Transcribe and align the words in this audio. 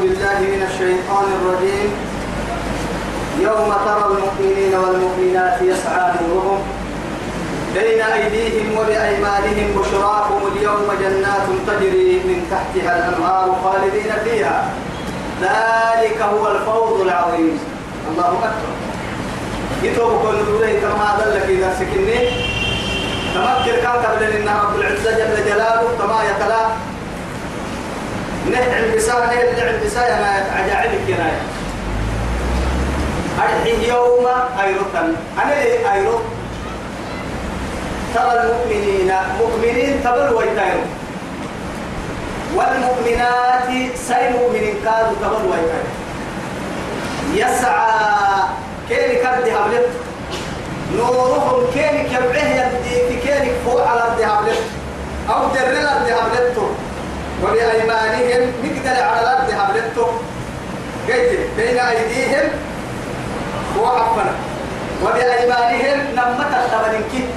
بالله 0.00 0.38
من 0.54 0.62
الشيطان 0.70 1.26
الرجيم. 1.38 1.90
يوم 3.40 3.70
ترى 3.86 4.04
المؤمنين 4.10 4.74
والمؤمنات 4.74 5.62
يسعى 5.62 6.12
نورهم 6.20 6.60
بين 7.74 8.00
أيديهم 8.00 8.78
وبأيمانهم 8.78 9.68
بشراكم 9.76 10.40
اليوم 10.52 10.88
جنات 11.00 11.46
تجري 11.66 12.12
من 12.28 12.38
تحتها 12.50 12.92
الأنهار 12.98 13.46
خالدين 13.64 14.12
فيها. 14.24 14.58
ذلك 15.42 16.22
هو 16.22 16.44
الفوز 16.54 17.00
العظيم. 17.00 17.58
الله 18.10 18.32
أكبر. 18.48 18.74
يتوب 19.82 20.12
كل 20.22 20.38
دولي 20.46 20.80
كما 20.80 21.04
هذا 21.10 21.26
لك 21.34 21.46
إذا 21.48 21.70
سكني 21.80 22.20
تمكن 23.34 23.76
كان 23.82 23.96
قبل 24.04 24.22
إن 24.22 24.48
رب 24.48 24.80
العزة 24.80 25.10
جل 25.10 25.44
جلاله 25.48 25.88
كما 25.98 26.18
يتلا 26.30 26.62
نهع 28.50 28.78
البساء 28.78 29.16
نهع 29.16 29.70
البساء 29.70 30.08
أنا 30.18 30.44
عجائبك 30.56 31.08
يا 31.08 31.16
نايا 31.16 31.40
أرحي 33.38 33.88
يوم 33.88 34.26
أيرتن 34.62 35.14
أنا 35.42 35.54
ليه 35.54 35.92
أيرت 35.94 36.22
ترى 38.14 38.42
المؤمنين 38.42 39.12
مؤمنين 39.38 40.00
تبل 40.04 40.34
ويتايرو 40.34 40.80
والمؤمنات 42.54 43.96
سي 44.08 44.28
مؤمنين 44.38 44.74
كانوا 44.84 45.14
تبل 45.22 45.46
ويتايرو 45.50 45.90
يسعى 47.34 48.42
كيني 48.88 49.14
كرد 49.14 49.48
هبلت 49.48 49.88
نورهم 50.96 51.66
كيني 51.74 52.02
كبعه 52.08 52.48
يدي 52.48 53.08
في 53.08 53.28
كيني 53.28 53.50
فوق 53.64 53.88
على 53.88 54.00
الأرض 54.00 54.20
هبلت 54.20 54.62
أو 55.28 55.54
در 55.54 55.70
الأرض 55.80 56.10
هبلتو 57.42 57.52
وبأيمانهم 57.52 58.52
نقدر 58.64 59.02
على 59.02 59.20
الأرض 59.20 59.50
هبلتو 59.50 60.06
قلت 61.08 61.38
بين 61.56 61.78
أيديهم 61.78 62.48
وعفنا. 63.80 64.32
وبأيمانهم 65.04 65.98
نمت 66.16 66.52
الثمنين 66.54 67.28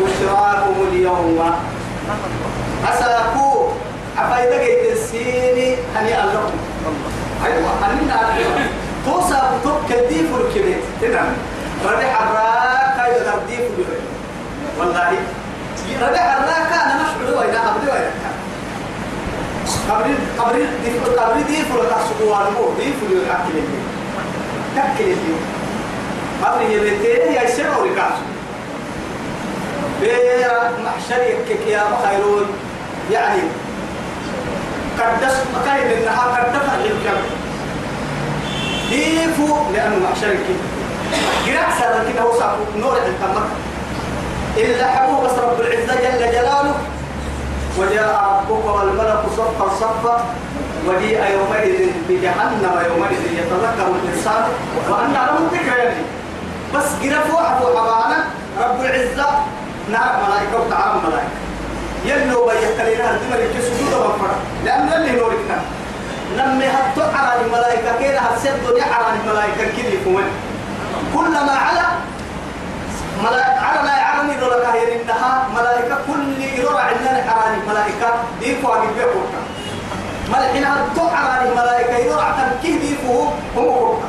بشراكم 0.00 0.74
اليوم. 0.92 1.54
أساكو 2.88 3.68
عفايدة 4.18 4.58
قيت 4.58 4.92
السيني 4.92 5.76
هنيئا 5.96 6.26
لكم 6.26 6.52
أيوة 7.46 7.70
هنيئا 7.82 8.16
لكم 8.38 8.60
توسع 9.06 9.40
بتوك 9.56 9.80
كديف 9.88 10.26
الكبيت. 10.34 10.82
تنام 11.00 11.32
ربي 11.84 12.06
حراك 12.06 12.96
كايد 12.96 13.14
ترديف 13.24 13.60
الكبيت 13.60 14.02
والله 14.78 15.12
ربي 16.00 16.18
حراك 16.18 16.72
أنا 16.72 16.94
مشعور 17.02 17.38
وين 17.38 17.54
قبل 17.56 17.90
وين 17.90 18.10
قبل 19.90 20.14
قبل 20.38 20.66
ديف 20.84 21.18
قبل 21.20 21.44
ديف 21.44 21.74
ولا 21.76 21.88
تحسبوا 21.90 22.36
على 22.36 22.50
مو 22.50 22.74
ديف 22.78 22.94
ولا 23.02 23.24
تأكل 23.24 23.58
اللي 23.58 23.78
تأكل 24.76 25.04
اللي 25.04 25.34
قبل 26.44 26.62
يبتدي 26.72 27.44
يسمع 27.44 27.76
وركاسه 27.76 28.22
بيرا 30.00 30.70
محشر 30.84 31.22
يكك 31.22 31.66
يا 31.66 31.82
مخيرون 31.92 32.46
يعني 33.12 33.42
قدس 34.98 35.34
مكاين 35.54 35.98
النهار 35.98 36.30
قد 36.40 36.52
دفع 36.52 36.74
للكم 36.76 37.20
ديفو 38.90 39.72
لأنه 39.72 39.96
محشر 40.10 40.28
يكك 40.28 40.60
قرأ 41.46 41.78
سارة 41.78 42.12
كده 42.12 42.22
هو 42.22 42.38
صعب 42.38 42.56
نور 42.76 42.96
التمر 42.96 43.46
إلا 44.64 44.86
حبوب 44.86 45.24
بس 45.24 45.32
رب 45.32 45.60
العزة 45.60 45.94
جل 45.94 46.32
جلاله 46.32 46.74
وجاء 47.78 48.42
ربك 48.50 48.64
والملك 48.74 49.22
صفا 49.36 49.68
صفا 49.80 50.24
وجيء 50.88 51.20
يومئذ 51.34 51.90
بجهنم 52.08 52.74
يومئذ 52.88 53.20
يتذكر 53.38 53.86
الإنسان 54.02 54.42
وأن 54.90 55.12
له 55.12 55.38
الذكر 55.38 55.76
يعني 55.78 56.02
بس 56.74 56.84
قرأ 57.02 57.20
فوحة 57.30 57.60
فوحة 57.64 58.24
رب 58.60 58.80
العزة 58.80 59.26
نار 59.90 60.12
ملائكة 60.26 60.60
وتعالى 60.66 61.00
ملائكة. 61.06 61.30
يلو 62.04 62.44
بيكلينا 62.46 63.10
الدمر 63.10 63.38
الجسد 63.38 63.94
وفر 63.94 64.30
لأن 64.64 64.92
اللي 64.92 65.12
نوركنا 65.20 65.58
نمي 66.38 66.64
هتو 66.66 67.02
على 67.02 67.40
الملائكة 67.46 67.98
كينا 67.98 68.20
هتسد 68.30 68.78
على 68.92 69.06
الملائكة 69.24 69.64
كذي 69.76 69.98
فمن 70.04 70.24
كلما 71.14 71.52
على 71.52 71.82
ملائكة 73.22 73.82
ما 73.82 73.88
يعلم 73.88 74.30
يدرك 74.30 74.66
هي 74.74 75.02
إنها 75.02 75.46
ملائكة 75.54 75.96
كل 76.06 76.42
يروع 76.58 76.80
عندنا 76.80 77.32
على 77.32 77.54
الملائكة 77.54 78.08
ديكوا 78.40 78.74
عقب 78.74 78.88
بيكوكا 78.96 79.40
ملائكة 80.28 80.68
هتو 80.68 81.08
على 81.08 81.48
الملائكة 81.48 81.96
يروع 81.96 82.24
تنكيه 82.30 82.80
ديكوا 82.80 83.24
هم 83.56 83.64
كوكا 83.64 84.08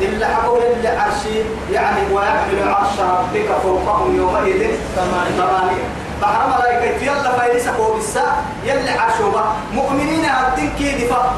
إلا 0.00 0.26
حقول 0.26 0.62
اللي 0.62 0.88
عرشي 0.88 1.42
يعني 1.72 2.14
ويحمل 2.14 2.68
عرش 2.68 3.00
ربك 3.00 3.48
فوقهم 3.62 4.16
يومئذ 4.16 4.70
ثمانية. 4.96 5.84
بحر 6.22 6.46
ملائكة 6.58 7.04
يلا 7.04 7.30
فوق 7.72 7.96
الساعة 7.96 8.42
يلا 8.64 9.00
عرشوبة 9.00 9.42
مؤمنين 9.74 10.24
هدين 10.24 10.70
كي 10.78 11.04
دفاع 11.04 11.32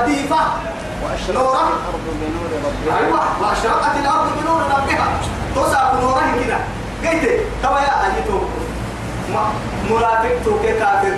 الدفاع 0.00 0.46
وأشرقت 3.42 3.96
الأرض 4.02 4.28
بنور 4.42 4.60
ربها. 4.62 5.06
توسع 5.54 5.92
نورها 5.92 6.34
كده. 6.44 6.58
قلت 7.04 7.24
توا 7.62 7.78
يا 7.80 8.06
أجيتو 8.06 8.38
منافق 9.90 10.34
توكي 10.44 10.72
كافر. 10.78 11.14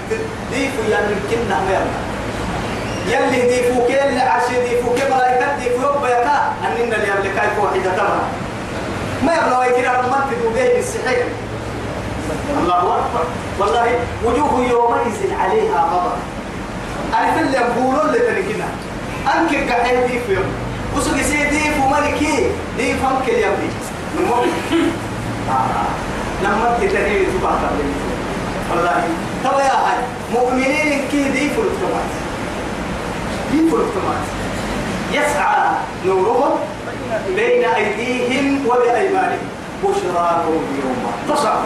ديفو 0.52 0.82
كنا 1.30 1.60
ما 1.60 1.70
يلا. 1.70 2.06
يلي 3.06 3.41
دي 3.41 3.72
فوق 3.72 3.91
يلي 3.91 4.20
عرش 4.20 4.48
دي 4.50 4.82
فوق 4.82 4.97
ملائكة 5.10 5.56
دي 5.58 5.70
فوق 5.70 6.02
بيكا 6.02 6.52
أننا 6.64 6.97
اللي 6.97 7.08
يملك 7.08 7.38
أي 7.38 7.48
واحدة 7.58 7.97
تبع 7.97 8.19
ما 9.22 9.34
يبلغ 9.34 9.64
يكير 9.64 9.92
رمان 9.92 10.22
تدوبيه 10.30 10.78
السحير. 10.78 11.26
الله 12.58 12.98
أكبر. 12.98 13.24
والله 13.58 13.98
وجوه 14.24 14.66
يومئذ 14.70 15.34
عليها 15.41 15.80
غضب. 15.92 16.16
أعرف 17.14 17.38
اللي 17.38 17.56
يقولون 17.56 18.06
اللي 18.06 18.18
تنكنا 18.18 18.68
أنك 19.34 19.70
قاعد 19.70 20.10
دي 20.10 20.18
فيهم 20.26 20.48
وسوق 20.97 21.16
سيدي 21.16 21.74
فو 21.74 21.88
ملكي. 21.88 22.50
دي 22.78 22.94
فمك 22.94 23.28
اليمني 23.28 23.68
آه. 25.50 25.87
لما 26.43 26.78
تتنين 26.81 27.27
الاجتماع 33.72 34.16
يسعى 35.12 35.69
نورهم 36.06 36.59
بين 37.37 37.65
أيديهم 37.65 38.66
وبأيمانهم 38.66 39.38
بشراكم 39.84 40.48
اليوم 40.48 41.12
تصعب 41.28 41.60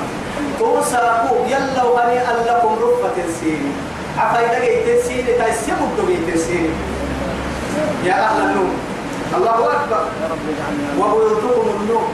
توساكو 0.59 1.35
يلا 1.47 1.83
وهنيئا 1.85 2.33
لكم 2.47 2.73
رفة 2.83 3.25
السين 3.29 3.73
عفايدة 4.19 4.59
جيت 4.61 4.99
السين 4.99 5.25
تيسموا 5.27 5.87
الدقيت 5.87 6.35
السين 6.35 6.71
يا 8.05 8.13
أهل 8.13 8.41
النور 8.43 8.71
الله 9.37 9.73
أكبر 9.73 10.05
وبيوتكم 10.99 11.71
النور 11.81 12.09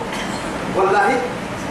والله 0.76 1.08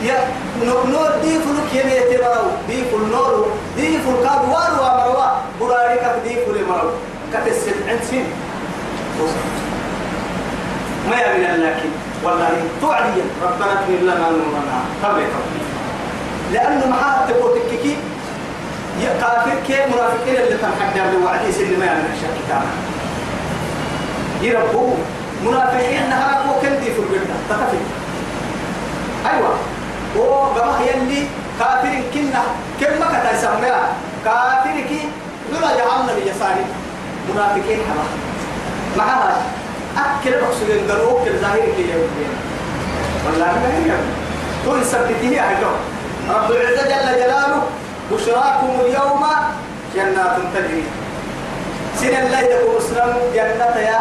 يا 0.01 0.17
نور 0.65 1.09
دي 1.23 1.39
فلوك 1.39 1.69
يمي 1.73 1.99
تبرو 1.99 2.47
دي 2.67 2.77
فل 2.91 3.05
نور 3.11 3.47
دي 3.77 3.97
فل 3.97 4.15
كادوار 4.23 4.71
ومروا 4.81 5.25
برارك 5.59 6.15
دي 6.23 6.35
فل 6.35 6.65
مروا 6.69 6.91
كتسل 7.33 7.75
عند 7.89 7.99
سين 8.09 8.25
ما 11.09 11.15
يبين 11.21 11.55
لكن 11.63 11.89
والله 12.23 12.49
توعدي 12.81 13.21
ربنا 13.43 13.73
اكمل 13.73 14.01
لنا 14.01 14.29
نورنا. 14.29 14.79
قبل 15.03 15.23
لأنه 16.53 16.85
محاط 16.87 17.29
تقول 17.29 17.59
يا 19.01 19.13
كافر 19.21 19.55
كي 19.67 19.73
منافقين 19.73 20.35
اللي 20.35 20.57
تنحق 20.57 21.05
اللي 21.05 21.25
وعدي 21.25 21.51
سن 21.51 21.79
ما 21.79 21.85
يعمل 21.85 22.05
الشك 22.13 22.37
كامل 22.49 22.75
يربوه 24.41 24.97
منافقين 25.45 26.09
نهار 26.09 26.41
وكندي 26.49 26.85
في 26.93 26.99
البلد 26.99 27.27
تكفي. 27.49 27.77
يلي 30.87 31.27
كافر 31.59 31.93
كنا 32.13 32.43
كم 32.81 32.99
ما 32.99 33.05
كتا 33.05 33.31
يسميها 33.37 33.87
كافر 34.25 34.75
كي 34.89 34.99
لولا 35.53 35.77
جعلنا 35.77 36.13
بيساري 36.13 36.65
منافقين 37.29 37.79
حما 37.87 38.05
معها 38.97 39.37
أكل 39.97 40.33
أكسجين 40.33 40.91
قالوا 40.91 41.21
أكل 41.21 41.31
ظاهر 41.41 41.67
كي 41.77 41.85
يوم 41.93 42.09
والله 43.25 43.45
ما 43.45 43.69
هي. 43.77 43.91
تقول 44.63 44.85
سبتيه 44.85 45.41
يا 45.41 45.69
رب 46.29 46.51
العزة 46.51 46.83
جل 46.83 47.07
جلاله 47.21 47.61
بشراكم 48.11 48.69
اليوم 48.85 49.23
جنات 49.95 50.35
تجري. 50.55 50.83
سن 51.99 52.15
الليل 52.25 52.51
ومسلم 52.67 53.13
جنة 53.33 53.75
يا 53.89 53.99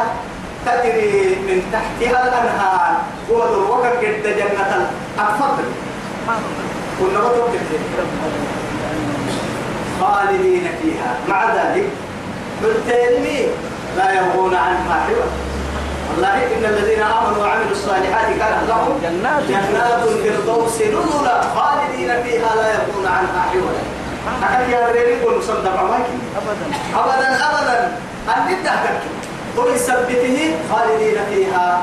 تجري 0.67 1.37
من 1.47 1.59
تحتها 1.73 2.23
الأنهار. 2.29 2.97
ودروك 3.31 3.87
قد 3.87 4.25
جنة 4.39 4.91
أفضل 5.19 5.65
كنا 7.01 7.21
بطوك 7.21 7.55
خالدين 10.01 10.67
فيها. 10.83 11.17
مع 11.29 11.55
ذلك 11.55 11.89
بالتالي 12.63 13.47
لا 13.97 14.13
يبغون 14.13 14.55
عنها 14.55 14.95
حوى. 15.07 15.29
والله 16.11 16.35
إن 16.35 16.65
الذين 16.65 17.03
آمنوا 17.03 17.43
وعملوا 17.43 17.71
الصالحات 17.71 18.27
كانت 18.27 18.69
لهم 18.69 18.99
جنات. 19.03 19.43
جنات 19.49 20.03
الفردوس 20.09 20.77
نزلا. 20.81 21.41
خالدين 21.55 22.23
فيها 22.23 22.51
لا 22.57 22.69
يبغون 22.75 23.07
عنها 23.07 23.43
حولا 23.53 23.83
أكاد 24.43 24.69
يا 24.69 24.93
ريري 24.93 25.23
قول 25.23 25.39
مصدق 25.39 25.79
عماكي 25.79 26.17
أبدا. 26.37 26.67
أبدا 26.95 27.29
أبدا. 27.51 27.97
أن 28.29 28.43
ندهك 28.53 29.01
قل 29.57 29.79
ثبته 29.79 30.57
خالدين 30.73 31.19
فيها. 31.31 31.83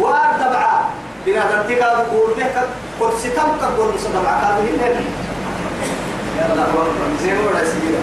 وأرتبع 0.00 0.80
بنا 1.26 1.40
تنتقى 1.40 1.90
قول 2.10 2.30
بك 2.36 2.56
قل 3.00 3.12
ستم 3.18 3.50
قول 3.78 3.94
مصدق 3.94 4.28
عقابه 4.28 4.68
الليل 4.68 5.04
يلا 6.38 6.66
زينو 7.22 7.44
رسيلا 7.50 8.02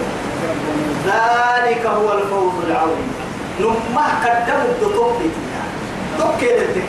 ذلك 1.06 1.86
هو 1.86 2.12
الفوز 2.12 2.52
العظيم. 2.66 3.12
نمه 3.60 4.06
قدم 4.24 4.60
الدكتور 4.68 5.12
لتنا 5.20 5.62
توكي 6.18 6.46
للتك 6.46 6.88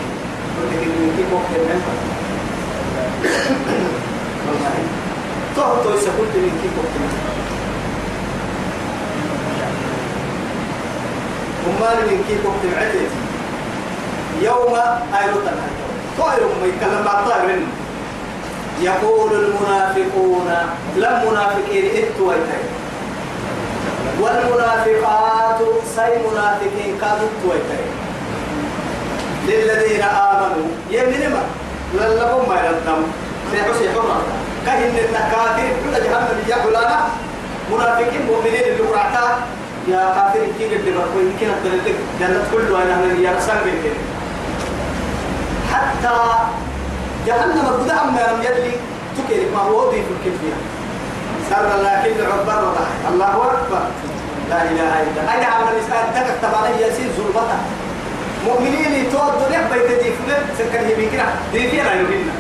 ولكن 0.58 0.92
كيف 1.18 1.34
وقت 1.34 1.52
والله 4.48 4.76
تو 5.56 5.84
تو 5.84 5.90
يسكت 5.96 6.34
من 6.36 6.54
كيف 6.62 6.76
وما 11.68 11.90
من 11.96 12.24
كيف 12.28 12.46
وقت 12.46 12.64
يوم 14.42 14.76
أيضا. 15.22 15.79
طائر 16.20 16.42
يتكلم 16.64 17.04
مع 17.06 17.14
طائر 17.30 17.48
منه 17.48 17.68
يقول 18.82 19.32
المنافقون 19.34 20.52
لم 20.98 21.32
منافقين 21.32 21.86
إتوا 21.96 22.34
والمنافقات 24.22 25.60
سي 25.96 26.12
منافقين 26.32 26.98
كانوا 27.02 27.30
تويتين 27.44 27.90
للذين 29.48 30.02
آمنوا 30.02 30.68
يمن 30.92 31.30
ما؟ 31.34 31.44
للهم 31.94 32.50
ما 32.50 32.56
يردم 32.66 33.02
سيحسي 33.52 33.90
حرة 33.94 34.22
كهن 34.66 34.96
النكافر 35.06 35.70
كل 35.84 36.04
جهنم 36.04 36.40
يا 36.48 36.56
فلانا 36.56 37.00
منافقين 37.72 38.26
مؤمنين 38.28 38.64
اللي 38.64 38.84
قرعتا 38.84 39.40
يا 39.88 40.14
كافر 40.16 40.40
كيف 40.60 40.74
اللي 40.74 40.92
بركوا 40.92 41.22
يمكن 41.22 41.48
الدليل 41.50 41.96
جنة 42.20 42.44
كله 42.52 42.84
أنا 42.84 42.96
من 42.96 43.24
يا 43.24 43.32
رسال 43.38 43.58
بالكين 43.66 44.19
حتى 45.74 46.18
جهنم 47.28 47.68
قد 47.68 47.90
أم 47.90 48.16
لم 48.16 48.44
يدلي 48.44 48.72
تكير 49.18 49.52
ما 49.56 49.62
هو 49.62 49.92
ضيف 49.92 50.06
الكفية 50.16 50.58
سر 51.50 51.70
لكن 51.82 52.16
عبر 52.32 52.74
الله 53.10 53.36
أكبر. 53.52 53.84
لا 54.50 54.62
إله 54.64 54.92
إلا 55.02 55.22
الله. 55.22 55.36
أنا 55.36 55.46
عمل 55.46 55.74
الإسلام 55.76 56.06
تكت 56.16 56.38
تبعني 56.42 56.76
يسير 56.82 57.10
ظلمتها 57.18 57.60
مؤمنين 58.46 59.12
تو 59.12 59.18
الدنيا 59.18 59.62
بيت 59.72 60.04
دي 60.04 60.10
فلت 60.12 60.46
سكن 60.58 60.86
هي 60.86 60.96
بيكنا. 60.96 61.26
دي 61.54 61.70
فينا 61.70 61.94
يمنا 61.94 62.34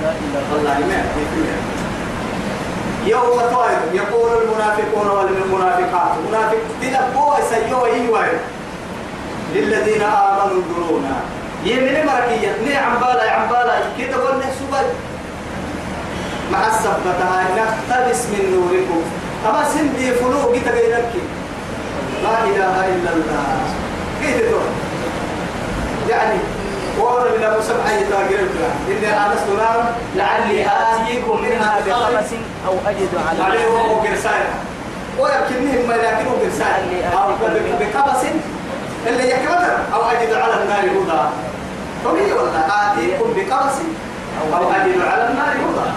والله 0.53 0.77
ما 0.89 1.03
دي 1.15 3.11
يوم 3.11 3.39
طائر. 3.53 3.79
يقول 3.93 4.29
المنافقون 4.41 5.07
والمنافقات. 5.07 6.11
منافق 6.29 6.61
تلبوا 6.81 7.35
سيوا 7.49 7.85
ايوا 7.85 8.23
للذين 9.53 10.01
آمنوا 10.01 10.61
انظرونا. 10.61 11.15
يمن 11.63 12.05
مركية 12.05 12.73
نعم 12.73 12.99
بالا 12.99 13.31
عم 13.31 13.49
بالا 13.49 13.73
كده 13.99 14.17
قلنا 14.17 14.45
سبل. 14.59 14.87
مع 16.51 16.67
السبتها 16.67 17.43
نقتبس 17.57 18.25
من 18.25 18.43
نوركم. 18.51 19.01
أما 19.49 19.63
سندي 19.73 20.11
فلو 20.11 20.53
جيت 20.53 20.67
غيرك 20.67 21.11
لا 22.23 22.43
إله 22.43 22.87
إلا 22.87 23.11
الله. 23.13 23.57
كيف 24.21 24.37
تقول. 24.49 24.61
يعني 26.09 26.39
وأنا 26.99 27.37
من 27.37 27.43
أبو 27.43 27.61
سبعة 27.61 27.91
يتاجر 27.91 28.39
إني 28.87 29.07
آنست 29.07 29.47
نارا 29.57 29.95
لعلي 30.15 30.65
آتيكم 30.65 31.41
منها 31.41 31.79
بقبس 31.87 32.13
بقبس 32.13 32.31
أو 32.67 32.73
أجد 32.87 33.09
على 33.27 33.43
عليه 33.43 33.67
وهو 33.67 33.99
قرسان 33.99 34.45
ويمكنهم 35.19 35.87
ما 35.89 35.93
لكنه 35.93 36.31
قرسان 36.41 37.11
أو 37.13 37.29
بقبس 37.79 38.21
اللي 39.07 39.29
يكبر 39.31 39.77
أو 39.93 40.01
أجد 40.03 40.33
على 40.33 40.53
النار 40.63 40.79
هدى. 40.79 41.48
طبيعي 42.05 42.31
والله 42.33 42.59
آتيكم 42.59 43.29
بقبس 43.35 43.75
أو 44.41 44.71
أجد 44.71 45.01
على 45.01 45.27
النار 45.29 45.53
هدى 45.65 45.91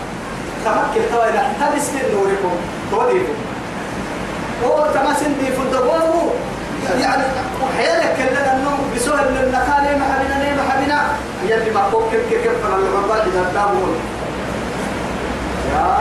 تمكن 0.64 1.02
توينا 1.12 1.42
تبس 1.60 1.86
من 1.94 2.04
نوركم 2.14 2.54
توديكم 2.90 3.34
هو 4.64 4.86
تماسن 4.94 5.32
دي 5.40 5.46
فدقوه 5.52 6.34
يعني 7.00 7.22
وحيالك 7.62 8.16
كلنا 8.16 8.52
النوم 8.56 8.90
بسهل 8.96 9.30
من 9.30 9.40
النخال 9.44 9.98
ما 9.98 10.04
حبنا 10.14 10.54
ما 10.56 10.62
حبنا 10.70 11.02
يلي 11.48 11.70
ما 11.70 11.82
فوق 11.90 12.10
كيف 12.10 12.20
كيف 12.30 12.42
كيف 12.42 12.52
فلا 12.66 12.76
العباد 12.76 13.28
إذا 13.28 13.50
دامون 13.54 13.96
يا. 15.74 15.96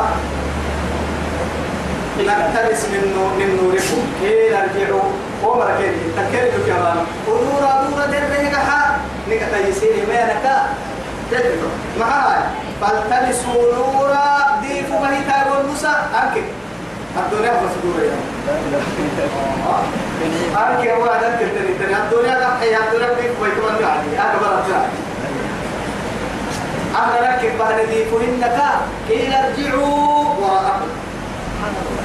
نقتبس 2.28 2.86
من 2.86 3.14
نور 3.16 3.30
من 3.40 3.50
نوركم. 3.64 4.02
كي 4.22 4.50
نرجعوا 4.54 5.10
ومر 5.44 5.68
كي 5.78 5.92
تكلم 6.18 6.64
كمان 6.68 6.98
ونورا 7.28 7.88
نورا 7.90 8.06
دربه 8.06 8.50
كها 8.50 8.98
نكتا 9.32 9.68
يسير 9.68 9.94
ما 10.08 10.26
نكا 10.26 10.56
تدري 11.32 11.60
معاي 12.00 12.40
فالتمسوا 12.82 13.74
نورا 13.76 14.32
هي 14.64 15.24
تايرون 15.32 15.66
موسى 15.70 15.88
أنكي 15.88 16.44
الدنيا 17.18 17.52
مسدورة 17.52 18.04
يا 18.04 18.18
أنكي 20.70 20.92
هو 20.92 21.04
هذا 21.06 21.36
تدري 21.36 21.76
تدري 21.76 21.96
الدنيا 21.96 22.40
ده 22.40 22.48
هي 22.62 22.78
الدنيا 22.78 23.14
دي 23.14 23.28
كويس 23.40 23.54
ما 23.54 23.80
يعني 23.80 24.20
أنا 24.20 24.40
برا 24.42 24.64
أنا 26.96 27.36
ركب 27.36 27.58
بعد 27.60 27.80
ديفوا 27.90 28.20
إنك 28.20 28.62
كي 29.08 29.28
نرجعوا 29.28 30.24
وراءكم 30.40 30.88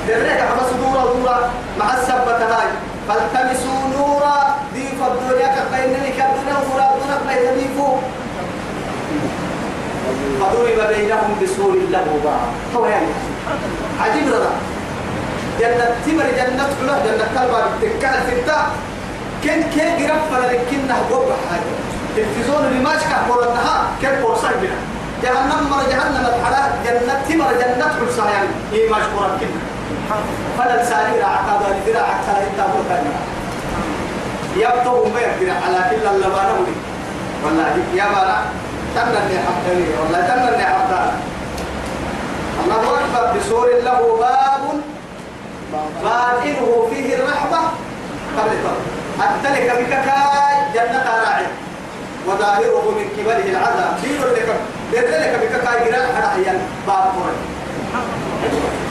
دريك 0.08 0.40
حبس 0.40 0.70
دورا 0.80 1.12
دورا 1.12 1.50
مع 1.78 1.94
السبة 1.94 2.36
هاي 2.36 2.68
فالتمسوا 3.08 3.88
نورا 3.98 4.56
ديف 4.96 5.06
الدنيا 5.06 5.46
كقينني 5.46 6.10
كالدنيا 6.18 6.56
ورا 6.72 6.88
دونك 6.98 7.20
ما 7.26 7.32
يديفوا 7.32 7.98
فضرب 10.40 10.88
بينهم 10.88 11.36
بسور 11.42 11.74
له 11.90 12.20
باب 12.24 12.40
هو 12.76 12.86
يعني. 12.86 13.06
عجيب 14.00 14.28
رضا 14.28 14.50
جنة 15.60 15.88
تمر 16.06 16.24
جنة 16.36 16.68
كلها 16.80 16.98
جنة 17.06 17.26
كلبة 17.34 17.60
تكال 17.80 18.38
التا 18.38 18.66
كن 19.44 19.62
كن 19.62 20.06
قرب 20.06 20.20
فلكنه 20.30 20.98
قبل 21.10 21.32
حاجة. 21.50 21.72
التلفزيون 22.10 22.64
اللي 22.64 22.84
ماشي 22.84 23.04
كحور 23.04 23.42
النهار 23.42 23.84
كيف 24.00 24.22
فرصة 24.22 24.48
بنا 24.62 24.78
جهنم 25.22 25.70
مر 25.70 25.82
جهنم 25.90 26.26
الحلال 26.26 26.72
جنة 26.84 27.22
تمر 27.28 27.52
جنة 27.52 27.88
حلسة 28.00 28.30
يعني 28.30 28.48
هي 28.72 28.88
مشكورة 28.88 29.38
كنا 29.40 29.60
فلا 30.58 30.82
هذا 30.82 31.06
اللي 31.06 31.98
راعة 31.98 32.20
هذا 32.28 32.46
انت 32.50 32.60
أبو 32.60 32.78
يبطو 34.56 35.04
ما 35.04 35.20
يقدر 35.20 35.50
على 35.64 35.80
كل 35.90 36.06
اللي 36.08 36.28
ما 36.28 36.42
نولي 36.48 36.76
والله 37.44 37.76
يا 37.94 38.04
بارا 38.04 38.38
تمنى 38.94 39.38
حبتني 39.46 39.86
والله 40.00 40.20
تمنى 40.20 40.64
حبتني 40.64 41.36
الله 42.64 43.00
أكبر. 43.00 43.38
بسور 43.38 43.68
له 43.84 44.16
باب. 44.18 44.62
باطنه 46.02 46.88
فيه 46.90 47.14
الرحمة. 47.14 47.58
قبل 48.38 48.52
التلك 49.20 49.70
بك 49.70 49.90
كاي 49.90 50.56
جنة 50.74 51.04
راعي. 51.24 51.46
وظاهره 52.26 52.94
من 52.98 53.06
قبله 53.16 53.50
العذاب. 53.50 53.98
دير 54.02 54.20
لك. 54.36 54.48
بذلك 54.92 55.32
بك 55.42 55.54
كاي 55.64 55.90
جرا 55.90 56.06
حرحيا 56.16 56.54
باب 56.86 57.04
قرن 57.16 57.38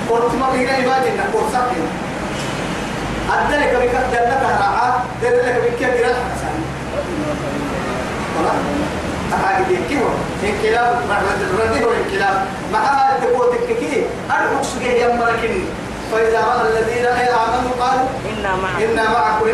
قلت 0.10 0.34
ما 0.36 0.52
بينا 0.52 0.78
يبادي 0.78 1.10
انك 1.10 1.34
التلك 3.34 3.76
بك 3.82 3.96
جنة 4.12 4.42
راعي 4.60 4.92
ذلك 5.22 5.62
بك 5.66 5.80
جرا 5.80 6.16
حرحيا 8.36 8.76
أحد 9.34 9.72
يكيو 9.72 10.08
انقلاب 10.44 11.02
رده 11.60 11.88
انقلاب 11.98 12.46
مع 12.74 13.10
تقول 13.22 13.48
تككي. 13.58 14.04
أرحق 14.32 14.62
سجيه 14.62 15.06
يمركني 15.06 15.62
فإذا 16.12 16.42
رأى 16.50 16.62
الذين 16.72 17.06
آمنوا 17.06 17.74
قالوا 17.80 18.08
إنا 18.32 18.52
معكم. 18.64 18.84
إنا 18.84 19.04
معكم 19.18 19.46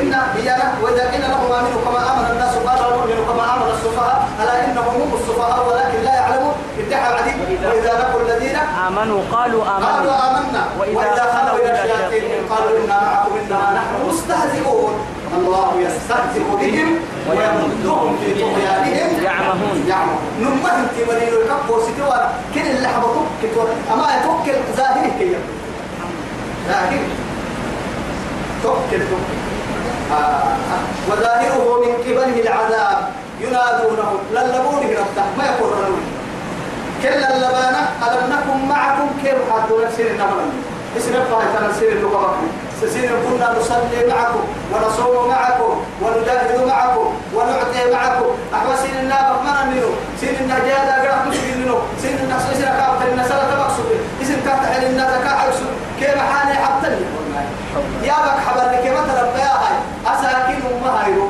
إنا 0.00 0.20
إيانا 0.36 0.66
وإذا 0.82 1.10
قيل 1.10 1.20
لهم 1.20 1.52
آمنوا 1.52 1.80
كما 1.84 2.00
آمن 2.12 2.26
الناس 2.32 2.54
قالوا 2.66 2.96
نؤمن 2.96 3.18
كما 3.28 3.44
آمن 3.54 3.68
السفهاء. 3.74 4.28
ألا 4.40 4.54
إنهم 4.64 4.94
هم 5.02 5.10
السفهاء 5.20 5.58
ولكن 5.68 5.98
لا 6.04 6.14
يعلمون. 6.14 6.54
ادعى 6.78 7.08
عديد 7.16 7.36
وإذا 7.64 7.92
لقوا 8.00 8.20
الذين 8.26 8.56
آمنوا 8.86 9.20
قالوا 9.32 9.64
قالوا 9.64 9.76
آمنا. 9.76 10.38
آمنا 10.38 10.62
وإذا 10.78 11.24
خلوا 11.34 11.58
إلى 11.58 11.72
شياطينهم 11.82 12.42
قالوا 12.52 12.78
إنا 12.84 12.96
معكم 13.06 13.32
إنما 13.42 13.68
نحن 13.78 13.92
مستهزئون. 14.08 14.94
الله 15.38 15.70
يستهزئ 15.86 16.44
بهم 16.60 16.88
ويمدهم 17.28 18.16
في 18.20 18.28
طغيانهم. 18.42 19.24
يعمهون. 19.24 19.76
يعمهون. 19.88 20.22
نمهم 20.40 20.86
تمرين 20.96 21.32
الكب 21.40 21.70
وستوى 21.70 22.18
كل 22.54 22.86
حبطوك 22.86 23.26
كتور 23.42 23.68
أما 23.92 24.06
يتوكل 24.16 24.58
ظاهره 24.76 25.10
كي 25.18 25.36
ظاهر 26.68 27.02
توكل 28.62 29.02
توكل. 29.10 29.38
آه. 30.12 30.42
وظاهره 31.08 31.82
من 31.84 31.92
قبله 32.04 32.40
العذاب 32.40 32.98
ينادونه 33.40 34.10
للبونه 34.32 34.88
ربته 35.00 35.26
ما 35.38 35.44
يقررون 35.44 36.02
كلا 37.02 37.36
اللبانة 37.36 37.82
ألم 38.02 38.32
نكن 38.32 38.68
معكم 38.68 39.08
كيف 39.22 39.38
حدوا 39.52 39.80
نمرا 40.00 40.44
اسم 40.96 41.12
فهي 41.12 41.46
تنسير 41.58 41.92
اللغة. 41.92 42.36
سنين 42.82 43.10
كنا 43.10 43.58
نصلي 43.58 44.06
معكم 44.08 44.44
ونصوم 44.72 45.28
معكم 45.28 45.84
ونجاهد 46.02 46.66
معكم 46.66 47.14
ونعطي 47.34 47.92
معكم. 47.92 48.30
أحوى 48.54 48.76
سنين 48.76 49.00
النابق 49.00 49.42
من 49.42 49.70
منه. 49.70 49.90
سنين 50.20 50.34
النجاة 50.40 51.24
منه. 51.24 51.78
سنين 52.02 52.18
النقص 52.24 52.42
سنين 52.52 52.68
كابت 52.78 53.02
النسالة 53.12 53.56
مقصود 53.58 53.86
اسم 54.22 54.36
كابت 54.46 54.66
حل 54.72 54.84
الناس 54.84 55.12
كاحرسون 55.24 55.72
كيف 56.02 56.18
حالي 56.18 56.54
حبتني؟ 56.54 57.06
يا 58.02 58.14
بك 58.24 58.38
حبر 58.46 58.82
كيف 58.82 58.94
تربى 58.94 59.38
يا 59.38 59.54
هاي. 59.62 59.76
أساكين 60.06 60.62
أمها 60.72 61.08
يرو 61.08 61.28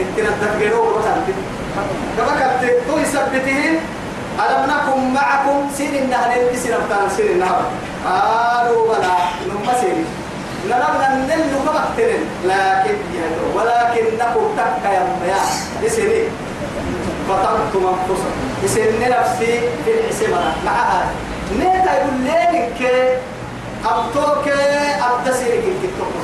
انتنا 0.00 0.30
تفقروا 0.40 0.96
وتنتي 0.96 1.32
كما 2.16 2.32
كنت 2.38 2.70
تو 2.88 2.98
يثبتين 2.98 3.80
ألم 4.38 4.62
نكن 4.70 5.14
معكم؟ 5.14 5.70
سين 5.76 5.94
النهر 5.94 6.32
الاسم 6.32 6.68
بتاع 6.86 7.08
سين 7.16 7.26
النهر. 7.26 7.62
قالوا 8.04 8.86
بلى 8.88 9.16
نم 9.48 9.66
سين. 9.80 10.04
نرمنا 10.68 11.08
نل 11.28 11.42
كمكترين 11.64 12.24
لكن 12.44 12.96
ولكنكم 13.54 14.44
تكا 14.56 14.92
يا 14.92 15.40
اسني 15.86 16.22
فطرتم 17.28 17.86
أنفسكم. 17.86 18.34
اسن 18.64 19.00
نفسي 19.00 19.60
في 19.84 19.90
الحسمة 20.00 20.52
معها. 20.64 21.06
نيتا 21.58 21.92
يقول 21.96 22.26
لك 22.26 22.80
أبطوك 23.84 24.48
أبتسرك 25.08 25.64
الكتوك 25.72 26.14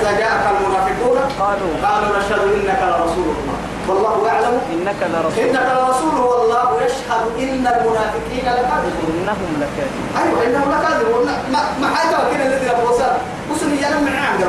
إذا 0.00 0.10
جاءك 0.18 0.44
المنافقون 0.56 1.18
قالوا. 1.40 1.72
قالوا 1.84 2.18
نشهد 2.18 2.42
إنك 2.54 2.80
لرسول 2.82 3.28
الله 3.36 3.58
والله 3.88 4.26
يعلم. 4.26 4.60
إنك 4.72 5.00
لرسول. 5.12 5.44
إنك 5.44 5.66
لرسول 5.78 6.14
والله 6.20 6.68
يشهد 6.84 7.24
إن 7.38 7.64
المنافقين 7.66 8.44
لكاذبون. 8.44 9.12
إنهم 9.20 9.50
لكاذبون. 9.62 10.08
أيوة 10.22 10.46
إنهم 10.46 10.68
لكاذبون. 10.74 11.26
ما 11.52 11.60
ما 11.80 11.96
حاجة 11.96 12.16
كده 12.34 12.46
الذي 12.46 12.70
أبو 12.70 12.88
وصل 12.88 13.12
وصل 13.50 13.70
يا 13.82 13.90
من 13.90 14.16
عام 14.16 14.40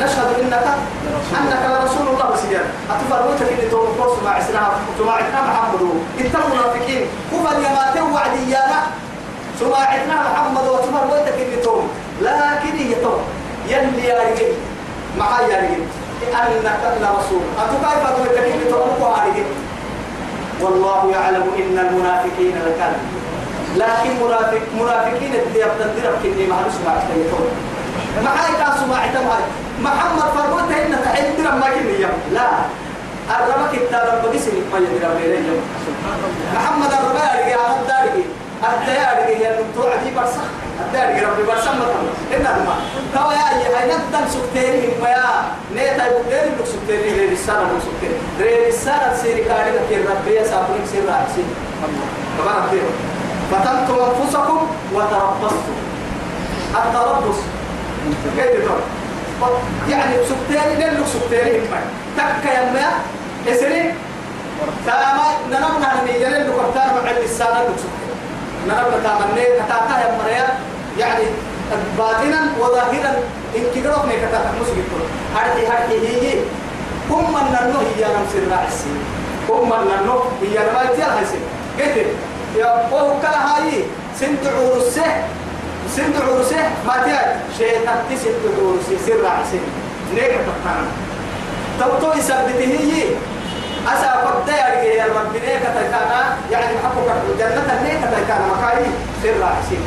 نشهد 0.00 0.28
إنك 0.42 0.66
أنك 1.38 1.62
لرسول 1.70 2.06
الله 2.08 2.30
يعني 2.52 2.68
أتفرمتك 2.90 3.64
إن 3.64 3.70
توم 3.70 3.86
قوس 4.00 4.18
مع 4.24 4.38
إسلام 4.38 4.72
سماعتنا 4.98 5.40
محمد. 5.42 5.82
إنت 6.20 6.34
المنافقين 6.34 7.06
هم 7.32 7.46
اليماتين 7.46 8.04
وعديانا 9.62 10.14
سماعتنا 10.14 10.14
محمد 10.32 10.68
وتفرمتك 10.68 11.34
إن 11.40 11.62
توم. 11.62 11.88
لكن 12.22 12.76
هي 12.78 12.94
توم. 12.94 13.22
يلي 13.68 14.04
يا 14.08 14.18
رجل. 14.20 14.52
معايا 15.18 15.48
يا 15.48 15.58
رجل. 15.62 15.84
أنك 16.24 16.82
لرسول 17.00 17.42
أتكيف 17.58 18.06
أتمتك 18.06 18.38
إن 18.38 18.60
توم؟ 18.70 18.84
والله 20.60 21.10
يعلم 21.12 21.42
إن 21.58 21.78
المنافقين 21.78 22.54
لكاذبون 22.66 23.22
لكن 23.76 24.24
منافق 24.26 24.62
منافقين 24.80 25.32
اللي 25.34 25.60
يبتدرك 25.60 26.14
كني 26.22 26.46
ما 26.46 26.56
نسمع 26.68 26.92
التليفون 27.02 27.48
ما 28.24 28.30
هاي 28.30 28.52
كان 28.58 28.72
سمع 28.80 29.06
تمام 29.06 29.42
محمد 29.82 30.22
فرموت 30.34 30.72
إن 30.72 30.96
تحل 31.04 31.44
درم 31.44 31.60
ما 31.60 31.68
كني 31.70 32.06
لا. 32.32 32.48
الربك 33.30 33.74
التارم 33.74 34.22
بقيس 34.24 34.46
ما 34.72 34.78
يدرم 34.78 35.18
لي 35.18 35.60
محمد 36.54 36.92
الربا 36.92 37.40
يرجع 37.40 37.60
على 38.62 38.74
الدارجي 38.80 39.34
الدارجي 39.34 39.44
هي 39.44 39.60
النطوع 39.60 39.96
دي 39.96 40.10
برسا 40.16 40.44
الدارجي 40.80 41.24
ربي 41.24 41.42
برسا 41.42 41.70
مثلا 41.70 42.36
إن 42.36 42.42
ما. 42.42 42.76
توا 43.14 43.32
يا 43.32 43.46
يا 43.62 43.78
هاي 43.78 43.86
ندن 43.86 44.28
سكتيري. 44.28 44.88
ما 45.02 45.08
يا 45.08 45.24
نيتا 45.74 46.06
يبدل 46.06 46.46
لك 46.48 46.66
سكتيري 46.66 47.10
غير 47.18 47.32
السنة 47.32 47.62
لك 47.62 47.82
سكتيري. 47.88 48.18
غير 48.38 48.68
السنة 48.68 49.16
سيري 49.22 49.44
كاري 49.44 49.70
لك 49.70 49.88
الربي 49.90 50.44
سابنك 50.44 50.86
سير 50.92 51.02
رأسي 51.08 51.44
كمان 52.38 52.56
أكيد 52.66 52.82
فتنتم 53.50 53.96
أنفسكم 54.04 54.66
وتربصتم. 54.94 55.76
التربص. 56.74 57.40
كيف 58.36 58.70
يعني 59.90 60.14
سكتيري 60.30 60.74
نلو 60.80 61.04
سكتيري؟ 61.04 61.60
ما 61.60 61.78
تكا 62.16 62.52
يما 62.62 62.88
إسري. 63.48 63.94
تاما 64.86 65.26
ننمنا 65.50 65.88
نمي 66.02 66.10
يلو 66.10 66.52
كرتان 66.52 66.88
مع 67.04 67.10
اللسان 67.10 67.48
لو 67.48 67.74
سكتيري. 67.76 68.03
ننمنا 68.68 68.98
تامني 69.04 69.44
كتاتا 69.58 69.94
يا 70.02 70.18
مريا 70.18 70.46
يعني 70.98 71.24
باطنا 71.98 72.40
وظاهرا 72.60 73.12
إن 73.56 73.64
كدرك 73.74 74.04
نكتا 74.08 74.52
مسجد 74.60 74.88
هذه 75.36 75.62
هذه 75.72 75.98
هي 76.08 76.34
هم 77.10 77.32
من 77.34 77.56
النو 77.62 77.78
هي 77.78 78.02
نمسر 78.14 78.44
رأسي 78.52 78.94
هم 79.48 79.68
من 79.68 79.90
النو 80.00 80.18
هي 80.42 80.56
نمسر 80.68 81.04
رأسي 81.16 81.38
قلت 81.78 82.06
يا 82.56 82.86
أبوه 82.86 83.20
كلا 83.22 83.40
هاي. 83.46 83.84
سند 84.20 84.46
عرسه 84.46 85.10
سند 85.96 86.16
عرسه 86.16 86.62
ما 86.86 86.94
تيار 87.04 87.28
شيء 87.58 87.82
تكتي 87.86 88.16
سند 88.24 88.44
عرسه 88.58 89.06
سر 89.06 89.26
عسه 89.26 89.58
نيك 90.14 90.32
تقطعنا. 90.46 90.90
تو 91.78 91.98
تو 92.00 92.18
يثبته 92.18 92.64
هي. 92.80 93.04
أسا 93.92 94.10
قد 94.24 94.48
يرجع 94.48 94.82
يا 94.82 95.04
رب 95.04 95.32
نيك 95.34 95.62
تكانا 95.62 96.20
يعني 96.50 96.78
حقك 96.84 97.08
الجنة 97.30 97.82
نيك 97.82 98.02
تكانا 98.14 98.46
مكاي 98.52 98.84
سر 99.22 99.44
عسه 99.44 99.78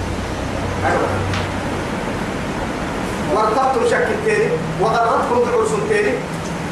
وارتبتم 3.34 3.90
شك 3.92 4.08
تاني 4.26 4.50
وغرتكم 4.82 5.40
بعرس 5.46 5.72
تاني 5.90 6.14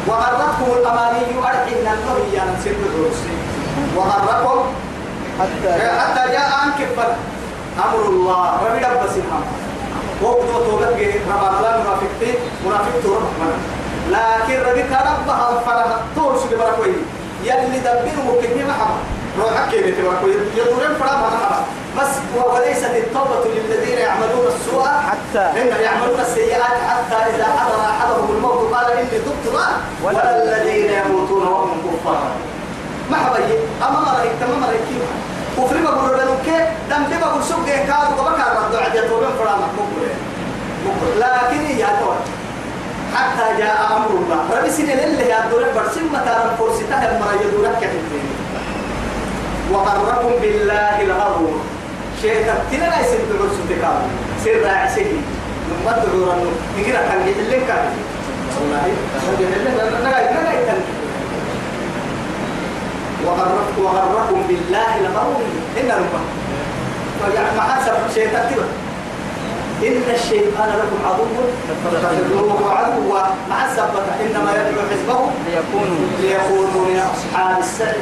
وغرتكم 0.08 0.67
الأماني 0.79 1.20
أرحنا 1.38 1.94
النبي 1.94 2.36
يا 2.38 2.44
سند 2.63 2.82
عرسه 2.96 3.34
وغركم 3.96 4.60
حتى 5.39 6.32
جاء 6.32 6.50
أنك 6.63 6.79
فل 6.98 7.12
أمر 7.84 8.10
الله 8.10 8.51
ربي 8.65 8.86
رب 8.86 9.10
سنهم 9.15 9.44
وقت 10.22 10.50
وطولت 10.55 10.94
به 10.98 11.13
رب 11.32 11.44
الله 11.58 11.72
منافقتين 11.84 12.36
منافق 12.65 12.96
تور 13.03 13.22
لكن 14.12 14.70
ربي 14.70 14.84
تربها 14.84 15.60
فرها 15.65 15.98
تور 16.15 16.38
سجى 16.38 16.55
بركوي. 16.55 16.94
يلي 17.45 17.79
دبر 17.79 18.09
ممكن 18.27 18.67
ما 18.67 18.73
حما 18.73 18.97
روحك 19.39 19.69
كيف 19.71 19.85
تبركوي 19.99 20.31
يدورين 20.55 20.93
فرا 20.99 21.15
ما 21.21 21.29
حما 21.29 21.61
بس 21.99 22.11
وليست 22.35 22.85
التوبة 22.85 23.45
للذين 23.55 23.97
يعملون 23.97 24.45
السوء. 24.55 24.83
حتى 24.87 25.61
إن 25.61 25.67
يعملون 25.83 26.19
السيئات 26.19 26.77
حتى 26.89 27.15
إذا 27.35 27.45
حضر 27.57 27.79
أحدهم 27.89 28.35
الموت 28.35 28.73
قال 28.73 28.91
إني 28.91 29.19
تبت 29.25 29.45
ولا 30.03 30.43
الذين 30.43 30.91
يموتون 30.91 31.47
وهم 31.47 31.81
كفار. 31.81 32.31
ما 33.11 33.17
حبي 33.17 33.43
أما 33.81 33.99
مرة 33.99 34.25
تمام 34.41 34.59
مرة 34.61 34.71
كيف؟ 34.71 35.03
وفي 35.59 35.79
ما 35.79 35.91
بقول 35.91 36.17
لهم 36.17 36.37
كي 36.45 36.57
دم 36.89 37.03
دم 37.11 37.19
بقول 37.19 37.43
سوق 37.43 37.59
ده 37.59 37.75
كاد 37.75 38.19
وبكر 38.19 38.47
رد 38.57 38.75
عدي 38.75 39.01
توبين 39.07 39.29
فرام 39.39 39.59
مقبول 39.59 40.09
لكن 41.19 41.79
يا 41.79 41.87
تور 41.99 42.15
حتى 43.13 43.57
جاء 43.57 43.77
أمر 43.97 44.09
الله. 44.19 44.59
ربي 44.59 44.69
سنة 44.69 44.93
اللي 44.93 45.29
يا 45.29 45.39
دور 45.51 45.63
برسم 45.75 46.05
متى 46.13 46.35
فرصتها 46.59 47.12
المرة 47.12 47.33
يدورك 47.41 47.77
كتير 47.77 48.25
وغركم 49.71 50.31
بالله 50.41 51.01
الغرور 51.01 51.59
شيء 52.21 52.33
تبتنا 52.47 52.85
لا 52.89 53.00
يصير 53.01 53.19
تقول 53.29 53.50
سبتكام 53.57 54.01
سير 54.43 54.65
راعسه 54.65 55.05
لما 55.69 55.91
تقول 55.91 56.24
أنه 56.29 56.51
نقرأ 56.77 57.01
كان 57.09 57.21
يحلين 57.27 57.67
كان 57.67 57.85
والله 58.51 58.83
وغركم 63.77 64.41
بالله 64.47 64.91
الغرور 65.01 65.41
إن 65.81 65.88
ربما 65.91 66.21
يعني 67.35 67.57
ما 67.57 67.63
حسب 67.63 67.93
شيء 68.13 68.27
تكتبه 68.27 68.65
إن 69.84 70.15
الشيطان 70.15 70.70
لكم 70.70 71.00
عدو. 71.05 71.25
فاتخذوه 71.84 72.74
عدوا 72.74 73.20
مع 73.50 73.65
السبت 73.65 74.08
إنما 74.22 74.51
يدعو 74.51 74.82
حزبه 74.91 75.20
ليكونوا 75.46 76.08
ليكونوا 76.22 76.88
من 76.88 77.00
أصحاب 77.00 77.60
السعي. 77.60 78.01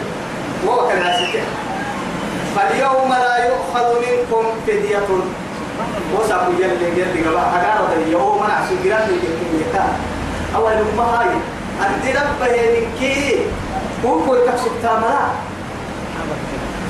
وهو 0.66 0.88
كان 0.88 1.02
عسكر 1.04 1.42
فاليوم 2.56 3.10
لا 3.10 3.46
يؤخذ 3.46 3.88
منكم 4.00 4.44
فدية. 4.68 5.10
وسأقول 6.16 6.56
يلي 6.60 7.00
يلي 7.00 7.28
قبل 7.28 7.40
حقارة 7.40 7.94
اليوم 8.06 8.44
أنا 8.44 8.54
عسكر 8.54 8.86
يلي 8.86 8.94
يلي 8.94 9.84
أول 10.56 10.72
ما 10.98 11.04
هاي. 11.04 11.28
أنت 11.82 12.18
ربه 12.18 12.56
منكي 12.74 13.46
هو 14.06 14.20
كل 14.20 14.38
تقصد 14.46 14.72
تاملا 14.84 15.20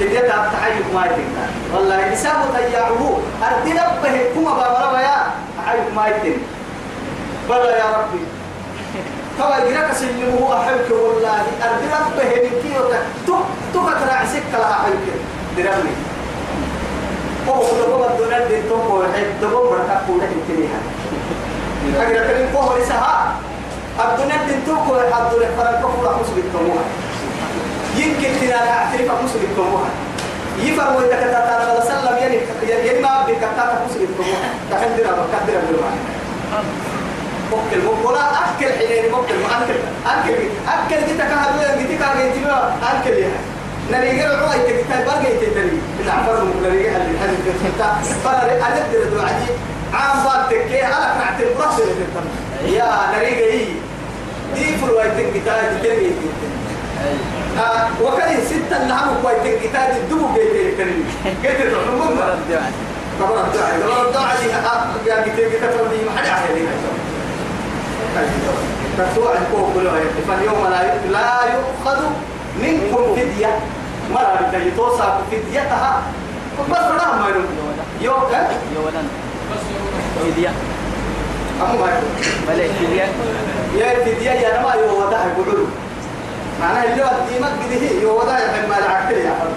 تجد 0.03 0.27
تحيك 0.27 0.86
ما 0.95 1.05
يتنا 1.05 1.45
والله 1.74 2.12
حساب 2.12 2.36
تياعه 2.55 3.19
أرد 3.43 3.67
ربه. 3.67 4.15
كما 4.36 4.51
بامرا 4.60 4.91
ويا 4.91 5.17
تحيك 5.57 5.88
ما 5.95 6.07
يتنا 6.07 6.43
بلا 7.50 7.77
يا 7.77 7.88
ربي. 7.98 8.24
توا 9.38 9.55
يجرك 9.57 9.93
سلمه 9.93 10.39
أحبك 10.57 10.91
والله. 10.91 11.43
أرد 11.63 11.83
ربه 11.95 12.29
من 12.43 12.53
كي 12.63 12.72
وتا 12.79 13.00
تو 13.27 13.36
تو 13.74 13.79
كتر 13.88 14.10
عسك 14.12 14.43
لا 14.53 14.72
أحبك. 14.72 15.07
دربني. 15.57 15.95
هو 17.48 17.60
كل 17.60 17.81
ما 17.91 18.07
بدنا 18.07 18.38
هو 18.72 19.03
حد 19.03 19.31
تو 19.41 19.69
بركة 19.69 20.01
كولا 20.07 20.27
يتنيها 20.36 20.79
أجرك 22.01 22.27
لين 22.38 22.48
كوه 22.53 22.79
لسها. 22.79 23.36
الدنيا 24.00 24.38
تنتوكو 24.48 24.95
الدنيا 24.95 25.50
فرنكو 25.57 25.88
فلا 26.01 26.12
مسلم 26.17 26.45
تموها 26.53 26.86
يمكن 27.97 28.29
تنا 28.41 28.55
اعترف 28.55 29.12
مسلم 29.23 29.47
تموها 29.57 29.89
يفر 30.59 30.93
وإذا 30.97 31.15
كتبت 31.21 31.35
على 31.53 31.79
وسلم 31.79 32.17
يعني 32.17 32.38
يعني 32.69 33.00
ما 33.00 33.21
بكتاب 33.27 33.69
مسلم 33.89 34.07
تموها 34.17 34.50
تخدر 34.71 35.03
بكتر 35.03 35.59
بالمعنى 35.67 36.01
ممكن 37.51 37.88
ولا 38.07 38.25
أكل 38.29 38.65
حين 38.65 39.12
ممكن. 39.12 39.35
أكل 39.35 39.73
أكل 40.05 40.33
أكل 40.67 41.07
جيتا 41.07 41.23
كهذا 41.23 41.77
جيتا 41.77 42.05
كهذا 42.05 42.33
جيتا 42.33 42.73
أكل 42.83 43.13
يعني. 43.13 43.53
نريجع 43.91 44.25
الرؤية 44.25 44.83
كتاب 44.83 45.05
بقى 45.05 45.31
يتدري 45.33 45.81
العفر 46.05 46.43
نريجع 46.63 46.89
اللي 46.89 47.17
هذا 47.19 47.35
كتاب. 47.75 47.95
فلا 48.23 48.67
أنا 48.67 48.85
أدري 48.85 49.21
عادي 49.21 49.51
عام 49.93 50.23
بارتك 50.23 50.67
كي 50.67 50.85
أنا 50.85 51.29
اللي 51.39 51.53
تتم 51.53 52.27
يا 52.73 52.89
نريجع 53.17 53.45
هي 53.45 53.65
دي 54.55 54.77
فرويتك 54.77 55.33
كتاب 55.35 55.79
تدري 55.83 56.12
آه 57.60 57.88
وكان 58.03 58.41
ستة 58.45 58.88
نعم 58.88 59.07
كويتك 59.24 59.60
كتاب 59.63 59.89
الدبو 59.98 60.27
بيتي 60.27 60.72
كريم. 60.77 61.05
كتير 61.43 61.67
نمو 61.91 62.03
طبعا. 62.03 62.33
الدعاء 62.33 62.72
طبعا 63.19 63.48
الدعاء 63.48 64.38
دي 65.03 65.10
يا 65.10 65.22
كتير 65.22 65.50
كتاب 65.50 65.72
دي 65.91 66.05
ما 66.05 66.12
حد 66.17 66.25
يعرف 66.25 66.50
تسوع 68.98 69.31
الكوك 69.31 69.74
كلها 69.74 69.93
فاليوم 70.27 70.67
لا 70.72 70.79
لا 71.12 71.39
يؤخذ 71.53 72.00
منكم 72.62 73.15
فدية. 73.15 73.60
مرة 74.13 74.48
بدأ 74.48 74.57
يتوصى 74.63 75.13
فديتها. 75.31 76.01
بس 76.72 76.77
راه 76.77 77.15
ما 77.19 77.27
يوم 77.27 77.45
يولا. 78.75 79.01
فدية. 80.19 80.51
أمو 81.62 81.77
ما 81.79 81.88
يقول 81.88 82.03
بلى 82.48 82.69
فدية. 82.69 83.07
يا 83.77 84.05
فدية 84.05 84.31
يا 84.31 84.62
ما 84.62 84.74
يوضع 84.74 85.17
يقولوا 85.25 85.67
معناها 86.63 86.84
اللي 86.84 87.03
هو 87.03 87.10
الديمك 87.22 87.51
بده 87.65 88.01
يوضع 88.01 88.39
يحب 88.39 88.70
ما 88.70 88.77
العقل 88.79 89.13
يا 89.15 89.29
حب 89.29 89.53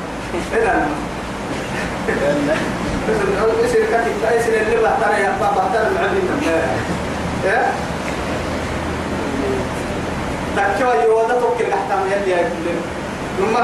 إذا 0.52 0.86
بس 3.64 3.75
الكاتب 3.75 4.12
كايس 4.22 4.48
اللي 4.48 4.82
بحتار 4.82 5.18
يا 5.18 5.32
بحتار 5.40 5.86
العلم 5.92 6.40
إيه؟ 7.44 7.66
تكوى 10.56 11.04
يوضا 11.04 11.34
توكل 11.40 11.72
يلي 12.12 12.30
يا 12.30 12.36
كلنا 12.36 12.80
ثم 13.38 13.56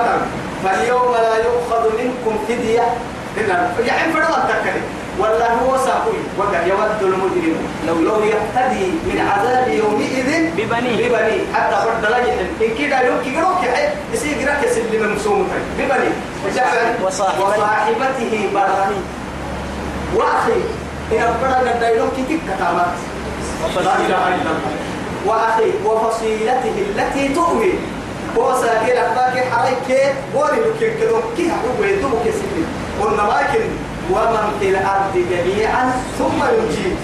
فاليوم 0.64 1.12
لا 1.12 1.37
يؤخذ 1.37 1.88
منكم 1.99 2.38
فدية 3.36 3.86
يعني 3.86 4.12
فرضا 4.12 4.48
تكلي 4.48 4.82
ولا 5.18 5.52
هو 5.52 5.76
ساقوي 5.76 6.18
وقع 6.38 6.66
يود 6.66 7.02
المجرم. 7.02 7.56
لو 7.86 7.94
لو 7.94 8.24
يهتدي 8.24 8.86
من 8.86 9.28
عذاب 9.30 9.68
يومئذ 9.68 10.50
ببنيه. 10.56 11.08
ببنيه. 11.08 11.54
حتى 11.54 11.76
فرد 11.76 12.04
يحل 12.10 12.46
إن 12.60 12.74
كده 12.78 13.00
يوم 13.00 13.18
كده 13.24 13.40
روك 13.40 13.62
يصير 14.14 14.38
جراك 14.40 14.62
يسلم 14.64 15.14
مسوم 15.14 15.48
ببنيه. 15.78 16.14
وصاحبته. 16.46 17.04
وصاحبته 17.04 18.50
برا. 18.54 18.88
وأخي 20.16 20.60
إن 21.12 21.18
أبدا 21.18 21.74
الدايلوم 21.74 22.10
كتير 22.10 22.38
كتامات 22.48 22.94
لا 23.76 23.96
إله 23.96 24.28
إلا 24.28 24.50
الله 24.54 24.74
وأخي 25.26 25.70
وفصيلته 25.84 26.74
التي 26.88 27.34
تؤوي 27.34 27.72
هو 28.38 28.62
ساكن 28.62 28.96
أخباك 28.98 29.44
حريك 29.52 30.14
وري 30.34 30.60
لك 30.60 30.96
كدوم 31.00 31.22
كي 31.36 31.50
هو 31.50 31.84
يدوم 31.84 32.14
كسيدي 32.24 32.64
قلنا 33.00 33.22
لكن 33.22 33.64
ومن 34.11 34.56
في 34.61 34.68
الأرض 34.68 35.14
جميعا 35.30 35.92
ثم 36.18 36.40
يجيب. 36.58 36.96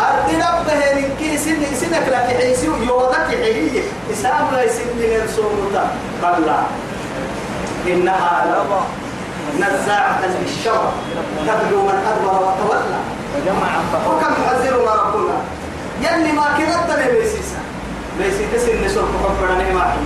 أرض 0.00 0.28
ربه 0.30 1.00
نكي 1.00 1.38
سن 1.38 1.60
سنك 1.80 2.08
لك 2.08 2.36
حيسي 2.42 2.66
يوضك 2.66 3.28
حيي 3.28 3.82
إسام 4.12 4.46
لا 4.52 4.62
يسن 4.64 4.84
قال 6.22 6.46
لا. 6.46 6.58
إنها 7.86 8.44
لظى 8.46 8.80
نزاعة 9.60 10.20
للشر 10.26 10.92
تبدو 11.46 11.82
من 11.82 11.98
أدبر 12.10 12.38
وتولى. 12.46 13.00
وكم 14.06 14.32
يحذرنا 14.42 14.92
ربنا. 15.02 15.36
يلي 16.02 16.32
ما 16.32 16.46
كذبت 16.58 16.98
لي 16.98 17.12
بيسيسا. 17.12 17.60
ليس 18.18 18.34
تسن 18.52 19.02
كفرنا 19.24 19.72
ما 19.72 19.96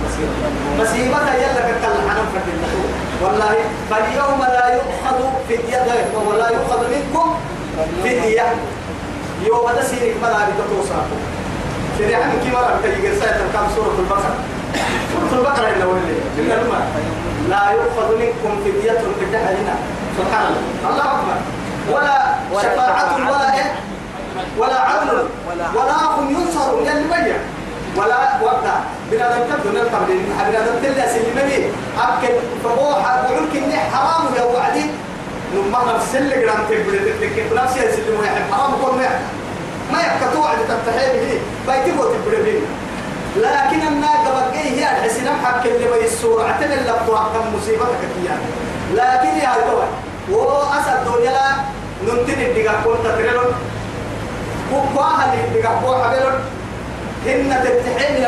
مصيبة 0.79 1.33
يلا 1.33 1.61
كتل 1.67 1.95
حنم 2.09 2.25
فتل 2.33 2.51
والله 3.23 3.55
فاليوم 3.89 4.39
لا 4.41 4.67
يؤخذ 4.75 5.17
فدية 5.49 5.85
ولا 6.27 6.49
يؤخذ 6.49 6.81
منكم 6.93 7.35
فدية. 8.03 8.45
يوم 9.45 9.67
هذا 9.69 9.83
سيرك 9.83 10.15
مرة 10.23 10.47
بتتوصاكم 10.49 11.19
سيري 11.97 12.15
عن 12.15 12.31
كي 12.43 12.51
مرة 12.51 12.79
بتجي 12.83 13.07
كم 13.53 13.65
سورة 13.75 13.95
البقرة. 13.99 14.33
سورة 15.13 15.39
البقرة 15.39 15.87
ولا 15.87 16.01
إلا 16.37 16.53
لما 16.53 16.79
لا 17.49 17.71
يؤخذ 17.71 18.17
منكم 18.17 18.51
فدية 18.65 19.01
بدهلنا 19.21 19.75
سبحان 20.17 20.45
الله. 20.45 20.89
الله 20.93 21.03
أكبر. 21.03 21.37
ولا 21.91 22.35
شفاعة. 22.61 23.15
ولا 23.15 23.53
إيه؟ 23.55 23.71
ولا 24.57 24.79
عدل 24.81 25.27
ولا- 25.75 26.05
هم 26.19 26.29
ينصرون 26.31 26.85
يعني 26.85 27.03
بيا 27.03 27.39
ولا 27.97 28.17
وقتا. 28.41 28.75
بنا 29.11 29.23
لم 29.23 29.43
تبدو 29.49 29.69
نلقى 29.77 29.99
بنا 30.07 30.57
لم 30.57 30.75
تلا 30.83 31.05
سلمني 31.13 31.57
أكل 31.99 32.33
فبوحة 32.63 33.21
بقول 33.21 33.45
كني 33.53 33.77
حرام 33.93 34.23
يا 34.37 34.43
وعدي 34.43 34.85
نما 35.55 35.79
نفسل 35.93 36.29
جرام 36.41 36.59
تبدو 36.69 36.97
تكتب 37.21 37.53
نفسي 37.55 37.79
يسلموا 37.79 38.25
يحب 38.25 38.53
حرام 38.53 38.71
كون 38.81 38.97
ما. 38.97 39.09
ما 39.91 39.99
يبقى 39.99 40.33
توعد 40.33 40.57
تتحيل 40.69 41.13
به 41.19 41.39
بيتبو 41.67 42.03
تبدو 42.03 42.43
بيه 42.43 42.59
لكن 43.37 43.87
الناقة 43.87 44.29
بقي 44.37 44.59
هي 44.59 44.83
الحسين 44.91 45.27
حق 45.43 45.63
اللي 45.65 45.87
بي 45.91 46.05
السورة 46.05 46.43
اعتمد 46.43 46.71
لك 46.87 46.99
كم 47.07 47.55
مصيبتك 47.55 48.01
فيها 48.15 48.37
لكن 48.95 49.37
يا 49.43 49.53
دوي 49.67 49.87
وأسد 50.39 50.99
دنيا 51.05 51.31
لا. 51.31 51.51
ننتني 52.07 52.45
الدقاء 52.51 52.81
كنت 52.85 53.07
تريلون 53.17 53.53
وقواها 54.73 55.33
اللي 55.33 55.45
الدقاء 55.47 55.81
قوة 55.83 56.03
حبيلون. 56.09 56.33
هن 57.25 57.63
تتحين 57.63 58.25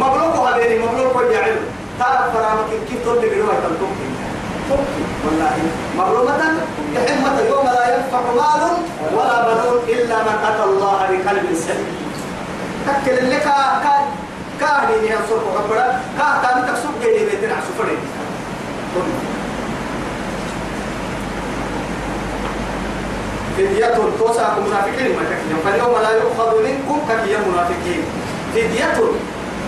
مبروك 0.00 0.34
هذين 0.36 0.82
مبروك 0.82 1.30
يعلم 1.30 1.56
تعرف 1.98 2.32
فرامك 2.36 2.64
كيف 2.88 3.04
تقول 3.04 3.20
لي 3.20 3.28
تنتمكن 3.62 4.10
تمكن 4.70 5.04
والله 5.24 5.52
مبرومة 5.98 6.38
كحمة 6.94 7.40
يوم 7.48 7.64
لا 7.66 7.96
ينفع 7.96 8.20
مال 8.20 8.76
ولا 9.16 9.42
بنون 9.54 9.78
إلا 9.88 10.16
من 10.22 10.36
أتى 10.48 10.64
الله 10.64 10.98
بقلب 11.10 11.54
سليم. 11.54 11.96
تكل 12.86 13.18
اللي 13.18 13.36
كا 13.36 13.80
كا 13.84 13.94
كاهني 14.60 15.06
يا 15.08 15.18
صرف 15.30 15.44
قبرة 15.58 16.00
كا 16.18 16.26
تاني 16.42 16.66
تكسب 16.66 16.90
جيني 17.02 17.24
بيتنا 17.30 17.56
سفرين 17.60 17.98
فدية 23.56 23.94
توسع 24.18 24.48
منافقين 24.66 25.16
ما 25.16 25.22
تكلم 25.30 25.58
فاليوم 25.64 25.94
لا 26.02 26.10
يؤخذ 26.10 26.62
منكم 26.62 26.98
ككي 27.08 27.36
المنافقين 27.36 28.02
فدية 28.54 28.98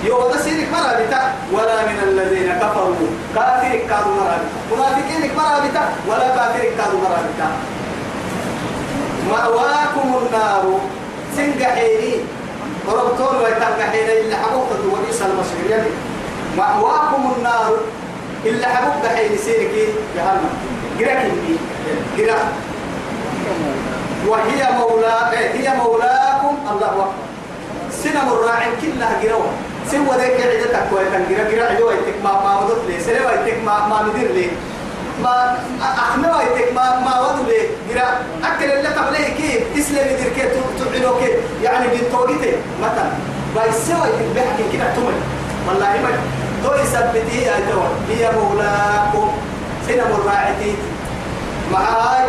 يوم 0.05 0.33
تسيرك 0.33 0.68
مرة 0.72 0.92
بتا 1.01 1.33
ولا 1.53 1.87
من 1.87 1.99
الذين 2.09 2.53
كفروا. 2.53 3.11
كافر 3.35 3.79
كادوا 3.88 4.14
مرة 4.18 4.37
بتا 4.42 4.77
منافقين 4.77 5.31
مرة 5.37 5.59
بتا 5.68 5.85
ولا 6.09 6.29
كافر 6.37 6.62
كادوا 6.79 7.01
مرة 7.01 7.20
بتا 7.29 7.49
مأواكم 9.31 10.09
النار. 10.22 10.81
سنجحيني 11.37 12.14
وربطون 12.87 13.37
ويتنجحين 13.42 14.09
إلا 14.20 14.37
حبوك 14.37 14.70
وبئس 14.92 15.22
المصير. 15.22 15.70
يعني 15.70 15.90
مأواكم 16.59 17.33
النار. 17.37 17.72
إلا 18.46 18.68
حبوك 18.68 19.07
حين 19.16 19.38
سيرك 19.44 19.70
جهنم 20.16 20.51
جراك 20.99 21.31
جراك 22.18 22.46
وهي 24.26 24.60
مولا 24.78 25.30
هي 25.32 25.68
مولاكم 25.82 26.54
الله 26.70 26.86
أكبر. 26.86 27.08
سنة 28.02 28.32
الراعي 28.32 28.70
كلها 28.82 29.22
جروة. 29.22 29.50
سوى 29.90 30.16
ذيك 30.18 30.40
عدتك 30.40 30.92
ويتن 30.92 31.22
جرا 31.30 31.50
جرا 31.50 31.64
عدو 31.70 31.90
يتك 31.90 32.18
ما 32.24 32.32
ما 32.32 32.58
ودت 32.60 32.82
لي. 32.88 33.00
سنة 33.00 33.30
يتك 33.30 33.58
ما 33.64 33.86
ما 33.86 34.02
ندير 34.02 34.32
لي. 34.32 34.50
ما 35.22 35.58
أحمد 35.82 36.32
يتك 36.46 36.72
ما 36.74 37.00
ما 37.06 37.14
ودت 37.20 37.48
لي. 37.48 37.60
جرا 37.88 38.06
أكل 38.44 38.70
اللي 38.70 38.88
قبله 38.88 39.28
كيف؟ 39.38 39.62
تسلم 39.76 40.06
يدير 40.10 40.30
كيف؟ 40.36 40.52
تعينه 40.78 41.18
كيف؟ 41.20 41.34
يعني 41.62 41.86
بالتوقيت 41.88 42.58
مثلا. 42.82 43.10
بايسوى 43.54 44.06
يتك 44.08 44.28
بحكي 44.36 44.64
كده 44.72 44.86
تمر 44.96 45.14
والله 45.68 45.92
ما 46.02 46.10
تو 46.64 46.74
يثبتي 46.74 47.42
يا 47.42 47.56
جوا 47.68 47.88
هي 48.08 48.30
مولاكم. 48.40 49.28
سنة 49.88 50.02
الراعي 50.18 50.74
معاي. 51.72 52.26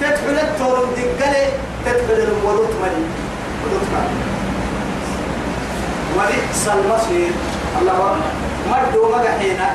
تدخل 0.00 0.36
التورم 0.46 0.88
دقلي 0.96 1.44
تدخل 1.86 2.18
الولوت 2.26 2.72
ملي 2.82 3.04
ولوت 3.62 3.86
ملي 3.94 4.16
وبئس 6.16 6.68
المصير. 6.68 7.32
الله 7.80 7.92
أكبر. 7.92 8.30
مردو 8.70 9.02
مدى 9.14 9.28
حينا 9.28 9.68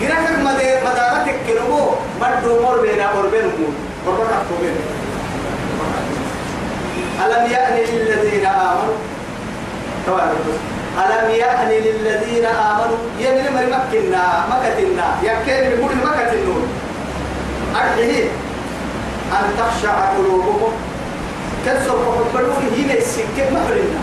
جرافك 0.00 0.38
مدى 0.38 0.68
مدارتك 0.86 1.36
كنمو 1.46 1.82
مردو 2.20 2.62
مر 2.62 2.76
بينا 2.80 3.06
أربين 3.18 3.44
مول. 3.44 3.74
أربين 4.06 4.26
أكتوبين 4.38 4.76
ألم 7.24 7.44
يأن 7.52 7.76
للذين 7.76 8.46
آمنوا؟ 8.46 8.96
ألم 10.98 11.30
يأن 11.30 11.68
للذين 11.68 12.44
آمنوا؟ 12.44 13.00
يمن 13.18 13.46
من 13.56 13.66
مكنا 13.74 14.24
مكتنا. 14.50 15.06
يكين 15.22 15.70
كل 15.80 15.96
مكتنون 16.06 16.64
أرحيه 17.76 18.28
أن 19.32 19.44
تخشع 19.58 19.94
قلوبهم 20.16 20.72
كسر 21.66 21.96
فقبلوا 22.06 22.54
هنا 22.78 22.94
السكة 22.94 23.50
محرنا 23.52 24.00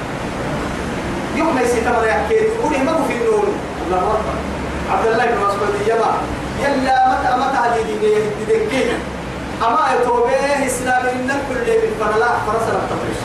يوم 1.36 1.55
ما 1.55 1.62
يسيتمر 1.62 2.05
يحكي 2.07 2.36
تقولي 2.39 2.77
ما 2.77 2.93
في 3.07 3.13
النور 3.13 3.47
الله 3.86 3.97
أكبر. 3.97 4.36
عبد 4.91 5.07
الله 5.07 5.25
بن 5.25 5.38
مسعود 5.38 5.75
يما 5.88 6.12
يلا 6.63 7.07
متى 7.09 7.38
متى 7.38 7.57
هذه 7.57 7.83
دي 8.01 8.83
أما 9.67 9.79
يتوبة 9.95 10.65
إسلام 10.67 11.05
إن 11.05 11.27
كل 11.49 11.71
من 11.71 11.91
فرلا 11.99 12.27
فرسنا 12.47 12.79
التفريش 12.83 13.19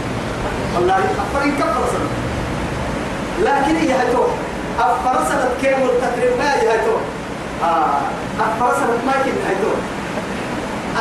والله 0.74 0.96
أفرين 0.96 1.54
كفرسنا 1.56 2.08
لكن 3.42 3.76
هي 3.76 3.92
هتو. 3.94 4.22
أفرسنا 4.80 5.48
كيم 5.62 5.82
التقريب 5.84 6.38
ما 6.38 6.54
هي 6.54 6.68
هتو. 6.74 6.96
آه 7.64 7.98
أفرسنا 8.40 8.86
ما 9.06 9.12
كن 9.24 9.32
هتو. 9.48 9.72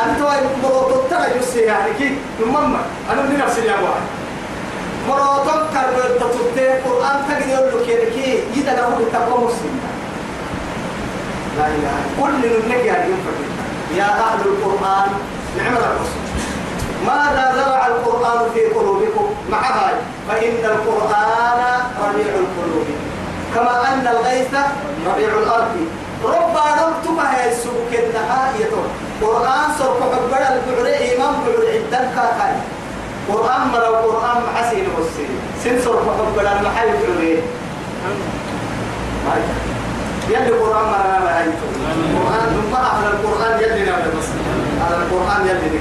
أنتوا 0.04 0.30
مرات 0.62 0.92
ترى 1.10 1.38
جسي 1.38 1.60
يعني 1.60 1.92
كي 1.98 2.18
نمما 2.40 2.80
أنا 3.12 3.22
من 3.22 3.38
نفسي 3.38 3.60
يا 3.66 3.74
أبوي 3.74 4.00
مرات 5.08 5.46
كرب 5.72 6.18
تطلع 6.20 6.62
القرآن 6.76 7.16
تجد 7.28 7.48
يقول 7.48 7.82
لك 7.82 8.12
كي 8.14 8.42
يتناول 8.56 9.02
التقوى 9.02 9.44
مسلم. 9.44 9.80
لا 11.58 11.66
إله. 11.66 11.96
كل 12.20 12.38
نبنك 12.38 12.84
اليوم 12.96 13.22
يا 13.96 14.04
أهل 14.04 14.40
القرآن 14.40 15.10
نعم 15.58 15.74
الرسول 15.76 16.22
ماذا 17.06 17.52
زرع 17.56 17.86
القرآن 17.86 18.50
في 18.54 18.60
قلوبكم؟ 18.60 19.26
مع 19.50 19.60
هاي 19.60 19.94
فإن 20.28 20.64
القرآن 20.64 21.60
ربيع 22.04 22.32
القلوب. 22.44 22.86
كما 23.54 23.88
أن 23.92 24.06
الغيث 24.06 24.52
ربيع 25.06 25.28
الأرض. 25.28 25.76
ربما 26.24 26.64
نكتبها 26.74 27.50
السبك 27.50 27.92
النهاية 27.92 28.70
قرآن 29.22 29.68
سرق 29.78 30.00
حبر 30.12 30.24
البعر 30.24 30.54
إمام 31.16 31.34
بعر 31.44 31.62
عدن 31.74 32.06
كاكاي. 32.16 32.54
قرآن 33.28 33.62
مرا 33.72 33.88
قرآن 34.06 34.36
محسين 34.46 34.86
والسين 34.96 35.32
سن 35.64 35.76
سرق 35.84 36.06
حبر 36.18 36.40
المحل 36.40 36.88
بعر 37.04 37.20
يلي 40.28 40.50
قرآن 40.50 40.86
مرا 40.92 41.18
ما 41.24 41.38
هاي 41.38 41.46
قرآن 42.16 42.50
ما 42.72 42.80
أهل 42.92 43.04
القرآن 43.06 43.54
يلي 43.62 43.82
نعم 43.90 44.00
بس 44.00 44.28
على 44.84 44.96
القرآن 44.96 45.40
يلي 45.46 45.68
نكي 45.68 45.80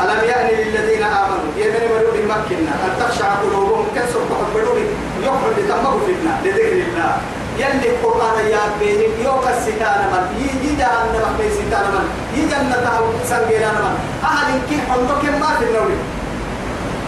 ألم 0.00 0.20
يأن 0.28 0.46
للذين 0.46 1.02
آمنوا؟ 1.02 1.52
يمن 1.56 1.82
مروا 1.90 2.12
بمكنا 2.16 2.72
أن 2.84 2.92
تخشع 3.00 3.34
قلوبهم 3.34 3.86
كسر 3.96 4.20
تحبروا 4.30 4.78
يخرج 5.22 5.56
تمه 5.68 5.94
فتنة. 6.06 6.40
لذكر 6.44 6.72
الله. 6.72 7.12
يلي 7.60 7.88
القرآن 7.94 8.38
يا 8.54 8.62
بينهم 8.80 9.12
يوك 9.24 9.44
الستان 9.54 10.00
من. 10.12 10.24
يجي 10.44 10.70
جهنم 10.80 11.26
في 11.38 11.46
ستان 11.58 11.86
من. 11.94 12.06
يجي 12.34 12.46
جنة 12.52 12.86
سنجيران 13.30 13.76
من. 13.84 13.94
أهل 14.24 14.48
كي 14.68 14.76
حمدك 14.88 15.22
ما 15.40 15.50
في 15.58 15.64
النور 15.68 15.90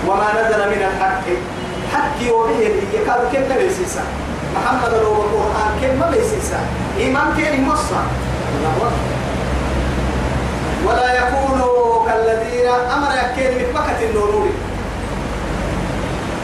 وما 0.07 0.29
نزل 0.39 0.61
من 0.73 0.83
الحق. 0.91 1.27
حق 1.93 2.17
يومه 2.29 2.61
يكاد 2.95 3.23
كم 3.33 3.55
بيسيسا 3.59 4.05
محمد 4.55 4.93
لو 5.03 5.13
القرآن 5.25 5.73
كم 5.81 6.01
بيسيسا 6.11 6.61
إيمان 6.99 7.29
كم 7.37 7.69
مصر. 7.69 7.95
ولا 10.87 11.09
يكونوا 11.21 12.07
كالذين 12.07 12.69
أمر 12.69 13.11
يكين 13.23 13.59
من 13.59 13.69
مكة 13.75 14.01
النور 14.11 14.49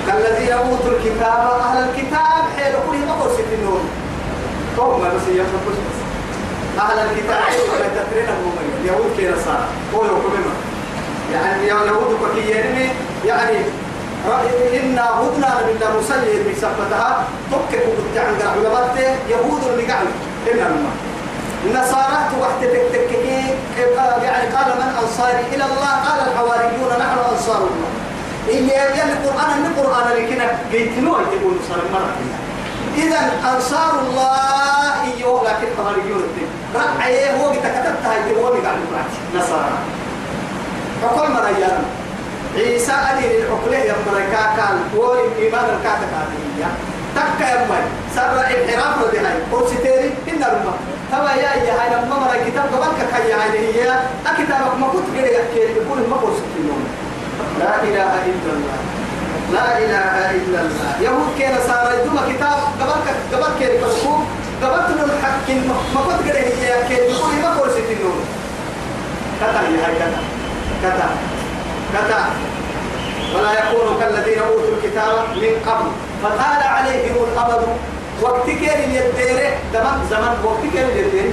كالذين 0.07 0.53
أوتوا 0.53 0.93
الكتاب 0.97 1.43
أهل 1.61 1.79
الكتاب 1.89 2.43
حين 2.57 2.73
كله 2.87 3.05
مقر 3.09 3.29
في 3.29 3.55
النور 3.55 3.68
هم 4.79 5.01
بس 5.01 5.23
يفرقوا 5.29 5.73
أهل 6.79 6.99
الكتاب 6.99 7.43
ولا 7.73 7.89
تفرين 8.03 8.29
هم 8.29 8.53
يهود 8.87 9.17
كي 9.17 9.29
نصارى 9.29 9.67
هو 9.95 10.05
يحكم 10.05 10.33
يعني 11.33 11.67
يهود 11.67 12.19
كي 12.35 12.51
يعني 13.29 13.59
إنا 14.81 15.05
هدنا 15.21 15.51
من 15.67 15.83
المسير 15.91 16.45
من 16.47 16.55
سفتها 16.55 17.25
تكك 17.51 17.83
كنت 17.83 18.19
عند 18.19 18.43
علماء 18.43 19.19
يهود 19.31 19.63
اللي 19.73 19.93
قاعد 19.93 20.07
إنا 20.53 20.67
الماء 20.67 20.93
النصارى 21.67 22.19
توحت 22.31 22.65
تكتكي 22.65 23.55
يعني 24.23 24.55
قال 24.55 24.67
من 24.79 24.95
أنصاري؟ 25.03 25.45
إلى 25.55 25.65
الله. 25.65 25.93
قال 26.07 26.29
الحواريون 26.29 26.91
نحن 27.01 27.19
أنصار 27.33 27.57
الله 27.57 27.91
إن 28.51 28.65
يلي 28.65 29.13
القرآن 29.13 29.61
من 29.61 29.67
القرآن 29.67 30.13
اللي 30.13 30.35
كنا 30.35 30.59
جيتنو 30.73 31.13
تقول 31.13 31.57
صار 31.69 31.79
مرة 31.93 32.38
إذا 33.03 33.21
أنصار 33.55 33.93
الله 34.01 34.37
إيوه 35.05 35.43
لكن 35.45 35.69
حواريون 35.77 36.23
رأيه 36.75 37.37
هو 37.37 37.51
بتكتبتها 37.51 38.15
هو 38.41 38.47
بقعد 38.53 38.79
نصارى. 39.35 39.79
فكل 41.03 41.33
مرة 41.33 41.51
عيسى 42.57 42.93
أدين 42.93 43.31
العقلة 43.31 43.79
يا 43.79 43.95
مريكا 44.07 44.43
كان 44.57 44.77
هو 44.97 45.15
إيمان 45.15 45.65
الكاتب 45.65 46.11
هذه؟ 46.19 46.69
تكا 47.17 47.45
يا 47.45 47.67
مي 47.71 47.81
سر 48.17 48.41
انحراف 48.41 49.05
ردي 49.05 49.19
هاي 49.19 49.35
كورسيتيري 49.51 50.11
إن 50.29 50.43
الماء 50.43 50.79
تبا 51.13 51.31
يا 51.43 51.51
يا 51.67 51.73
هاي 51.81 51.89
لما 51.95 52.17
مرة 52.19 52.37
كتاب 52.47 52.65
قبل 52.75 53.03
كي 53.17 53.33
هاي 53.33 53.59
هي 53.59 53.91
أكتابك 54.27 54.75
ما 54.81 54.87
كنت 54.93 55.09
قري 55.17 55.31
كي 55.55 55.61
يقول 55.61 55.99
ما 56.11 56.17
كورسيتيري 56.17 56.69
لا 57.59 57.83
إله 57.83 58.13
إلا 58.31 58.53
الله. 58.57 58.79
لا 59.53 59.79
إله 59.79 60.15
إلا 60.39 60.59
الله. 60.61 60.93
يهود 61.01 61.29
كينا 61.39 61.59
صار 61.69 61.85
يدوم 61.97 62.19
كتاب 62.31 62.59
قبل 62.81 63.01
قبل 63.33 63.59
كي 63.59 63.65
يقول 63.65 64.21
قبل 64.63 64.81
تنو 64.89 65.05
الحق 65.05 65.49
ما 65.95 66.01
كنت 66.07 66.21
قري 66.29 66.45
هي 66.61 66.71
كي 66.89 66.95
يقول 66.95 67.35
ما 67.43 67.51
كورسيتيري 67.57 68.13
كتا 69.41 69.61
يا 69.63 69.89
كتا. 69.99 70.21
كتا. 70.83 71.09
كتا. 71.95 72.21
ولا 73.35 73.51
يكونوا 73.53 74.01
كالذين 74.01 74.39
أوتوا 74.39 74.75
الكتاب 74.77 75.15
من 75.43 75.55
قبل. 75.67 75.89
فطال 76.23 76.63
عليهم 76.75 77.17
الأمد. 77.33 77.63
وقت 78.23 78.47
كان 78.47 78.81
يديره 78.91 79.51
زمن 79.73 79.97
زمن 80.11 80.33
وقت 80.45 80.63
كان 80.75 80.89
يديره. 80.99 81.33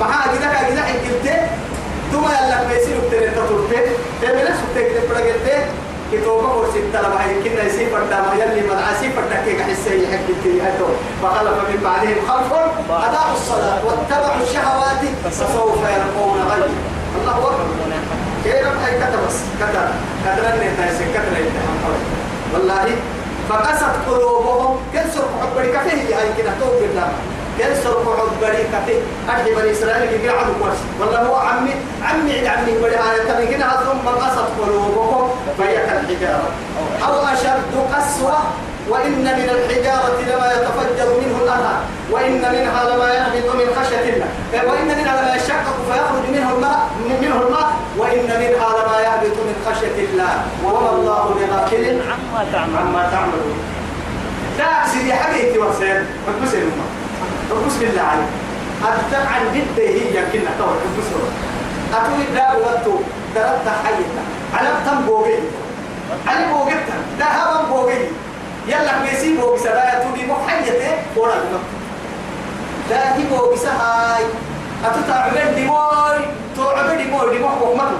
مع 0.00 0.26
كذا 0.26 0.48
كذا 0.68 0.82
حكيت 0.82 1.26
ثم 2.12 2.24
يلا 2.24 2.58
بتر 2.68 3.28
تطلب 3.36 3.72
تبي 4.22 4.42
نفس 4.42 4.60
تكتب 4.74 5.04
بلغت 5.08 5.46
كتوبة 6.12 6.56
ورسيت 6.56 6.84
ترى 6.92 7.12
هاي 7.18 7.42
كنا 7.44 7.62
يصير 7.62 7.88
فردا 7.90 8.20
ما 8.20 8.34
يلي 8.34 8.62
مدعسي 8.68 9.10
فردا 9.16 9.36
كي 9.44 9.64
حسي 9.64 10.06
حكيت 10.12 10.62
هاتو 10.62 10.86
فخلف 11.22 11.56
من 11.68 11.80
بعدهم 11.84 12.18
خلف 12.28 12.52
أداء 12.90 13.26
الصلاة 13.34 13.84
واتبعوا 13.86 14.42
الشهوات 14.42 15.02
فسوف 15.24 15.78
يلقون 15.94 16.38
غيا 16.50 16.68
الله 17.20 17.36
أكبر. 17.36 17.54
كيف 18.44 18.66
هاي 18.84 18.94
كتب؟ 19.00 19.20
بس 19.28 19.38
كتب. 19.60 19.88
كتب 20.24 20.44
لنا 20.44 20.70
تايسن 20.78 21.04
كتب 21.14 21.32
لنا 21.36 21.62
والله 22.54 22.96
فقست 23.48 23.84
قلوبهم. 24.08 24.76
كسر 24.94 25.22
حبري 25.42 25.68
كفيه 25.72 26.16
هاي 26.18 26.28
كده 26.38 26.50
توب 26.60 26.82
بالله 27.60 27.74
كسر 27.80 27.94
حبري 28.16 28.62
كفيه 28.72 29.00
أهل 29.28 29.54
بني 29.54 29.72
إسرائيل 29.72 30.14
اللي 30.14 30.28
قاعد 30.28 30.46
كويس 30.60 30.80
والله 31.00 31.20
هو 31.22 31.36
عمي 31.36 31.74
عمي 32.04 32.48
عمي 32.48 32.72
بني 32.72 32.96
آية 33.10 33.22
تبي 33.28 33.46
كده 33.46 33.68
ثم 33.68 34.08
قست 34.08 34.38
قلوبهم 34.60 35.30
فهي 35.58 35.76
كالحجارة. 35.76 36.50
أو 37.06 37.14
أشد 37.32 37.72
قسوة 37.94 38.38
وإن 38.88 39.22
من 39.22 39.48
الحجارة 39.56 40.20
لما 40.28 40.52
يتفجر 40.52 41.08
منه 41.20 41.36
الأنهار 41.42 41.80
وإن 42.10 42.40
منها 42.40 42.90
لما 42.90 43.08
يهبط 43.14 43.54
من 43.54 43.66
خشية 43.80 44.14
الله. 44.14 44.28
وإن 44.52 44.86
منها 44.86 45.22
لما 45.22 45.36
يشقق 45.36 45.76
فيخرج 45.88 46.24
منه 46.32 46.52
الماء 46.54 46.78
منه 47.20 47.42
الماء 47.46 47.70
وإن 47.98 48.26
منها 48.26 48.68
لما 48.78 49.00
يهبط 49.00 49.36
من 49.48 49.56
خشية 49.66 50.04
الله. 50.04 50.42
وما 50.64 50.90
الله 50.90 51.34
بغافل 51.38 52.00
عما 52.10 52.44
تعمل 52.52 52.76
عما 52.76 53.08
تعملون. 53.12 53.58
لا 54.58 55.14
حبيبتي 55.14 55.58
وسيد 55.58 56.04
حبس 56.26 56.54
الأمة 56.54 56.89
حبس 57.50 57.76
بالله 57.80 58.02
عليك. 58.02 58.30
أتبع 58.80 59.28
عن 59.28 59.42
جدة 59.54 59.82
هي 59.82 60.16
كنا 60.32 60.50
تو 60.58 60.66
حبس 60.80 61.08
أتوي 61.94 62.24
دا 62.34 62.46
وقتو 62.62 62.94
درت 63.34 63.66
حيتا 63.84 64.22
على 64.54 64.68
تم 64.86 64.98
بوغي 65.06 65.38
على 66.26 66.42
بوغيتا 66.52 66.96
دا 67.18 67.24
هوا 67.24 67.62
بوغي 67.70 67.98
يلا 68.66 68.98
ميسي 69.02 69.36
بوغي 69.36 69.58
سبايا 69.58 70.04
تودي 70.04 70.26
محيته 70.26 70.92
ورا 71.16 71.34
لا 72.90 73.16
هي 73.16 73.22
بوغي 73.30 73.56
سهاي. 73.56 74.24
أتتع 74.84 75.26
من 75.26 75.48
دموي 75.56 76.18
تعبد 76.56 76.98
دموي 76.98 77.38
دموي 77.38 77.38
وقمته 77.42 77.98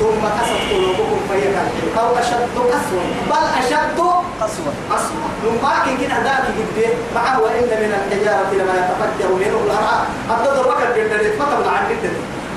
ثم 0.00 0.22
قست 0.38 0.60
قلوبكم 0.72 1.18
فهي 1.28 1.40
كالحجارة 1.54 2.00
أو 2.00 2.18
أشد 2.18 2.54
قسوة. 2.72 3.04
بل 3.30 3.44
أشد 3.64 3.98
قسوة. 4.40 4.72
قسوة. 4.90 5.26
نمباك 5.44 5.84
كده 6.00 6.16
ذاك 6.24 6.44
جدا 6.58 6.88
معه 7.14 7.40
وإن 7.40 7.62
من 7.82 7.90
الحجارة 8.00 8.50
لما 8.60 8.74
يتفجر 8.80 9.28
منه 9.34 9.56
الأنهار 9.66 10.02
أبدا 10.30 10.60
الوقت 10.60 10.96
جدا 10.96 11.16
يتفتح 11.22 11.72
عن 11.76 11.84
جدا 11.90 12.12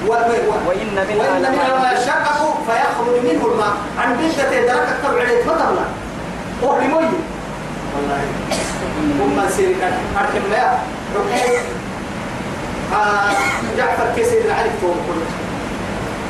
وإن 0.08 0.28
منها 0.30 1.32
وإن 1.32 1.42
لما 1.42 1.50
منها 1.50 1.80
ما 1.84 1.92
يشقق. 1.92 2.40
فيخرج 2.68 3.16
منه 3.24 3.46
الماء. 3.52 3.74
عن 4.00 4.14
بدة 4.18 4.62
درك 4.62 4.88
التبع 4.96 5.22
عليه 5.22 5.44
فتبلا 5.44 5.86
وهي 6.62 6.88
مي. 6.88 6.94
والله. 7.96 8.22
هم 9.20 9.42
سيرك. 9.58 9.94
أرحم 10.20 10.52
لا 10.52 10.74
ركعي 11.16 11.58
آه 12.94 13.32
جعفر 13.78 14.08
كسر 14.18 14.52
عليك 14.60 14.72
فوق 14.82 14.96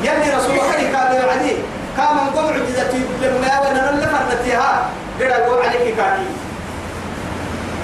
يلي 0.04 0.36
رسول 0.38 0.52
الله 0.52 0.72
كان 0.92 1.14
يعدي 1.14 1.56
كان 1.98 2.16
من 2.16 2.30
قبل 2.40 2.54
عجزة 2.62 2.94
لما 3.22 3.60
وأنا 3.60 3.92
نلفرتها 3.92 4.90
قد 5.20 5.32
أقول 5.32 5.62
عليك 5.66 5.96
كاكي. 5.98 6.26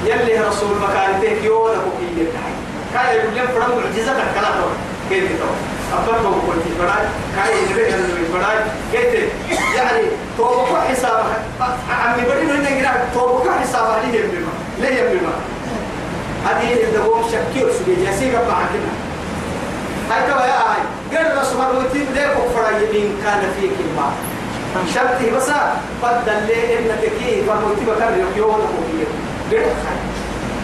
يلي 0.06 0.40
رسول 0.48 0.70
مكانتك 0.78 1.44
يونا 1.44 1.74
بكي 1.74 2.22
يتحي 2.22 2.54
كان 2.94 3.16
يقول 3.16 3.36
لهم 3.36 3.48
فرم 3.48 3.78
معجزة 3.78 4.14
كلا 4.14 4.52
دور 4.58 4.72
كيف 5.10 5.24
تقول 5.40 5.56
أبدا 5.94 6.28
هو 6.28 6.34
قلت 6.34 6.66
بداي 6.80 7.06
كاي 7.36 7.58
ينبه 7.58 7.82
ينبه 7.82 8.38
بداي 8.38 8.58
كيف 8.92 9.30
يعني 9.76 10.02
توبك 10.38 10.78
حساب 10.90 11.24
عمي 12.04 12.22
بدي 12.22 12.52
هنا 12.52 12.80
كده 12.80 12.92
توبك 13.14 13.50
حساب 13.62 13.86
عليه 13.86 14.20
ينبه 14.20 14.48
ليه 14.80 15.00
ينبه 15.00 15.30
هذه 16.46 16.74
اللي 16.74 17.00
هو 17.00 17.22
شكي 17.28 17.66
وسبي 17.66 18.06
جاسي 18.06 18.36
قبل 18.36 18.52
عندنا 18.52 18.92
هاي 20.12 20.28
كما 20.32 20.46
يا 20.46 20.52
هاي 20.54 20.82
قال 21.18 21.26
الرسول 21.32 21.62
الوتين 21.72 22.06
ده 22.16 22.22
كفر 22.34 22.70
إن 22.70 23.14
كان 23.24 23.42
فيك 23.62 23.72
الماء. 23.90 24.12
شرطي 24.96 25.30
بس 25.38 25.50
بدل 26.04 26.48
لي 26.48 26.80
إنك 26.80 27.02
كي 27.20 27.44
فالوتين 27.48 27.86
بكر 27.86 28.38
يوم 28.38 28.62
قال 29.52 29.66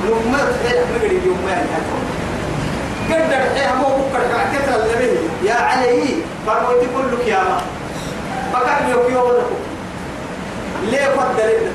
نوم 0.06 0.32
تحيل 0.64 0.80
مقري 0.96 1.20
يوم 1.26 1.38
ما 1.46 1.52
يعني 1.52 1.70
قدر 3.10 3.62
إيه 3.62 3.74
مو 3.74 3.88
بكر 3.98 4.22
كتر 4.54 4.76
اللي 4.76 5.18
يا 5.44 5.54
علي 5.54 6.04
فالوتين 6.48 6.90
كلك 6.98 7.28
يا 7.28 7.38
ما. 7.44 7.62
بكر 8.54 8.90
يوم 8.92 9.14
يوم 9.14 9.32
ليه 10.92 11.08
إنك 11.08 11.72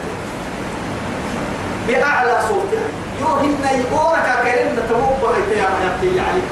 بأعلى 1.89 2.39
صوتها 2.49 2.87
يوهن 3.21 3.57
يقولك 3.81 4.29
كريم 4.45 4.77
تموب 4.91 5.17
يا 5.57 5.69
يا 6.17 6.23
علي. 6.23 6.43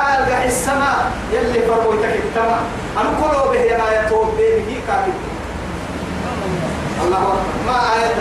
قال 0.00 0.30
قاع 0.30 0.44
السماء 0.44 1.10
يلي 1.32 1.60
فرويتك 1.68 2.14
التماء. 2.24 2.62
أنا 3.00 3.10
كله 3.20 3.42
به 3.52 3.60
يا 3.60 4.02
يتوب 4.02 4.28
به 4.38 4.80
كاتب 4.88 5.16
الله 7.02 7.18
أكبر. 7.18 7.50
ما 7.66 7.78
آية؟ 7.94 8.20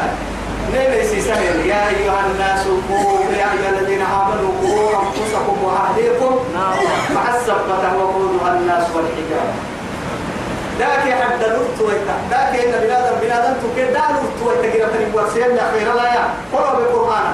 نبي 0.74 1.08
سيسهل 1.08 1.66
يا 1.66 1.82
أيها 1.88 2.20
الناس 2.32 2.64
قوموا 2.90 3.32
يا 3.42 3.48
أيها 3.54 3.70
الذين 3.80 4.02
آمنوا 4.02 4.52
قوموا 4.62 4.90
أنفسكم 5.04 5.58
وأهليكم. 5.64 6.34
مع 7.16 7.36
السبقة 7.36 7.84
وقودها 7.98 8.50
الناس 8.58 8.86
والحجارة. 8.96 9.54
ذاك 10.80 11.06
حد 11.22 11.40
نرت 11.40 11.80
ويتا. 11.82 12.16
ذاك 12.32 12.54
إن 12.66 12.72
بلاد 12.84 13.22
بلاد 13.22 13.46
تكيد 13.64 13.94
دا 13.94 14.04
نرت 14.14 14.40
ويتا 14.46 14.78
كده 14.78 14.88
تنبور 14.88 15.26
سيدنا 15.34 15.72
خير 15.72 15.94
لا 15.94 16.08
يا. 16.16 16.26
قرأ 16.54 16.76
بالقرآن 16.76 17.34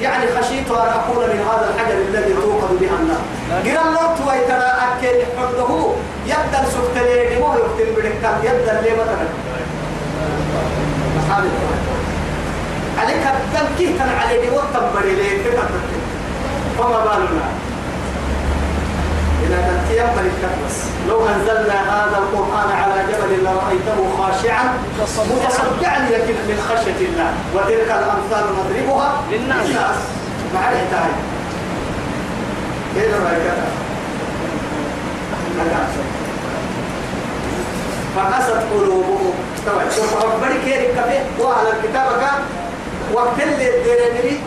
يعني 0.00 0.26
خشيت 0.36 0.70
أن 0.70 0.88
أكون 0.98 1.22
من 1.32 1.40
هذا 1.48 1.64
الحجر 1.70 1.98
الذي 2.08 2.32
توقد 2.34 2.72
به 2.80 2.90
النار. 3.00 3.22
قرأ 3.50 3.90
نرت 3.90 4.18
ويتا 4.28 4.78
أكل 4.84 5.18
حده 5.38 5.92
يبدأ 6.26 6.64
سكتلي 6.70 7.38
مو 7.38 7.52
يكتب 7.54 7.94
بدك 7.96 8.44
يبدأ 8.44 8.80
ليه 8.80 8.92
مثلا 8.92 9.28
عليك 12.98 13.22
التنكيه 13.26 13.98
كان 13.98 14.08
عليه 14.08 14.50
كده 15.44 15.62
فما 16.78 16.98
بالنا 17.04 17.48
إلى 19.42 19.54
أن 19.54 19.80
تيمم 19.88 20.18
الكبس 20.18 20.76
لو 21.08 21.26
أنزلنا 21.28 21.80
هذا 21.94 22.18
القرآن 22.18 22.70
على 22.72 23.02
جبل 23.12 23.44
لرأيته 23.44 24.16
خاشعا 24.18 24.74
متصدعا 25.00 25.98
لكن 26.10 26.34
من 26.48 26.58
خشية 26.68 27.06
الله 27.06 27.30
وتلك 27.54 27.90
الأمثال 27.90 28.44
نضربها 28.54 29.22
للناس. 29.30 29.66
مع 30.54 30.70
الحتاية 32.96 33.14
كيف 33.14 33.14
رأيك 33.24 33.52
فقست 38.16 38.50
قلوبهم. 38.72 39.32
طبعا 39.66 39.84
شوف 39.96 40.24
ربنا 40.24 40.54
كيف 40.64 40.98
كفي 40.98 41.42
وعلى 41.42 41.70
كان 41.92 42.38
وقت 43.12 43.42
اللي 43.42 43.70
ديرني 43.84 44.40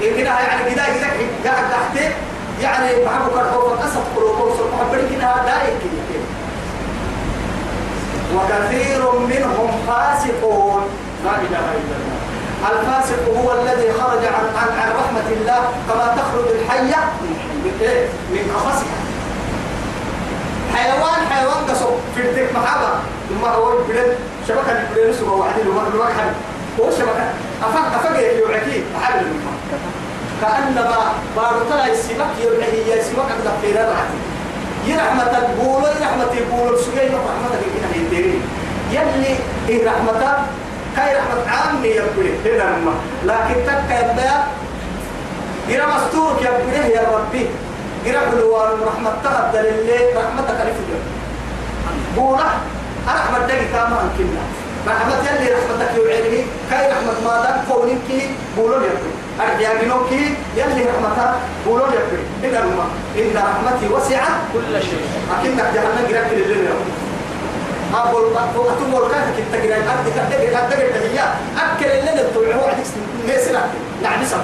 يمكن 0.00 0.24
يعني 0.24 0.70
كده 0.74 0.82
كده 0.84 1.50
قاعد 1.50 1.70
تحت 1.70 2.04
يعني 2.62 3.04
بحبك 3.04 3.34
الخوف 3.34 3.72
قست 3.82 3.98
قلوبهم. 4.16 4.56
سوف 4.58 4.80
ربنا 4.80 5.02
كده 5.10 5.34
دايك 5.44 5.80
كده؟ 5.82 6.22
وكثير 8.34 9.12
منهم 9.12 9.70
فاسقون. 9.86 10.82
لا 11.24 11.30
إله 11.30 11.66
إلا 11.78 11.96
الله. 11.98 12.18
الفاسق 12.70 13.22
هو 13.36 13.52
الذي 13.62 13.92
خرج 13.92 14.24
عن 14.24 14.44
عن, 14.56 14.88
رحمة 14.88 15.28
الله 15.30 15.60
كما 15.88 16.16
تخرج 16.16 16.46
الحية. 16.60 17.00
من 17.64 17.72
إيه؟ 17.80 18.06
من 18.32 18.52
قفصها. 18.54 18.98
حيوان 20.74 21.20
حيوان 21.30 21.70
قصو. 21.70 21.90
في 22.14 22.20
الدك 22.20 22.48
محابة. 22.54 22.90
ثم 23.28 23.44
هو 23.44 23.78
البلد. 23.78 24.16
شبكة 24.48 24.72
البلد 24.72 25.14
سوى 25.20 25.28
واحد 25.40 25.58
اللي 25.60 25.72
هو 25.74 25.86
الواحد 25.94 26.28
هو 26.80 26.90
شبكة. 26.90 27.26
أفق 27.62 27.86
أفق 27.96 28.16
يوعكي 28.38 28.82
محابة 28.94 29.20
المحابة 29.20 29.82
كأنما 30.42 31.12
بارتلا 31.36 31.92
السمك 31.92 32.26
يبعي 32.40 33.00
السمك 33.00 33.24
عند 33.30 33.48
في 33.62 33.72
رحمة 33.72 34.04
يرحمة 34.86 35.24
تقول 35.24 35.82
يرحمة 35.84 36.32
يقول 36.34 36.78
سجى 36.78 37.06
رحمة 37.06 37.48
كنا 37.74 37.96
يدري 37.96 38.40
يلي 38.90 39.36
إيه 39.68 39.86
رحمة؟ 39.86 40.38
كاي 40.96 41.16
رحمة؟ 41.16 41.50
عامي 41.50 41.88
يبري 41.88 42.34
هنا 42.44 42.76
لكن 43.24 43.54
تك 43.66 43.90
يبدا 43.90 44.44
إذا 45.72 45.84
مستورك 45.86 46.40
يبري 46.40 46.92
يا 46.92 47.04
ربي. 47.16 47.46
إذا 48.06 48.20
بلوان 48.30 48.70
رحمة 48.86 49.10
تقدر 49.24 49.60
اللي 49.60 49.98
رحمتك 50.16 50.58
ألف 50.64 50.78
جل 50.88 51.02
بولا 52.16 52.48
رحمة 53.08 53.38
دقي 53.46 53.66
كما 53.72 53.96
أنكنا 54.04 54.42
رحمة 54.86 55.14
يلي 55.28 55.48
رحمتك 55.54 55.90
يوعيني 55.96 56.40
كاي 56.70 56.84
رحمة 56.92 57.14
ما 57.24 57.34
دام 57.44 57.56
كونك 57.68 58.08
بولون 58.56 58.82
يبري. 58.82 59.12
أرجع 59.40 59.72
منك 59.72 60.12
يلي 60.56 60.82
رحمتها 60.90 61.34
بولون 61.66 61.88
يبري. 61.88 62.24
إن 62.44 62.54
الماء 62.62 62.90
إن 63.16 63.36
رحمتي 63.36 63.86
وسعت 63.94 64.38
كل 64.52 64.82
شيء. 64.82 65.04
أكنك 65.34 65.66
جهنم 65.74 66.06
قرأت 66.08 66.32
للجنة 66.32 66.74
أقول 67.94 68.24
أتوم 68.36 68.94
الكافة 69.04 69.30
كنت 69.36 69.48
تقرأ 69.52 69.76
الأرض 69.76 70.04
كتقرأ 70.06 70.48
الأرض 70.48 70.72
هي 70.72 71.20
أكل 71.64 71.86
اللي 71.86 72.10
نتبعه 72.10 72.54
هو 72.56 72.68
عديك 72.68 72.86
نسرة 73.28 73.64
نعم 74.02 74.24
سبب 74.24 74.40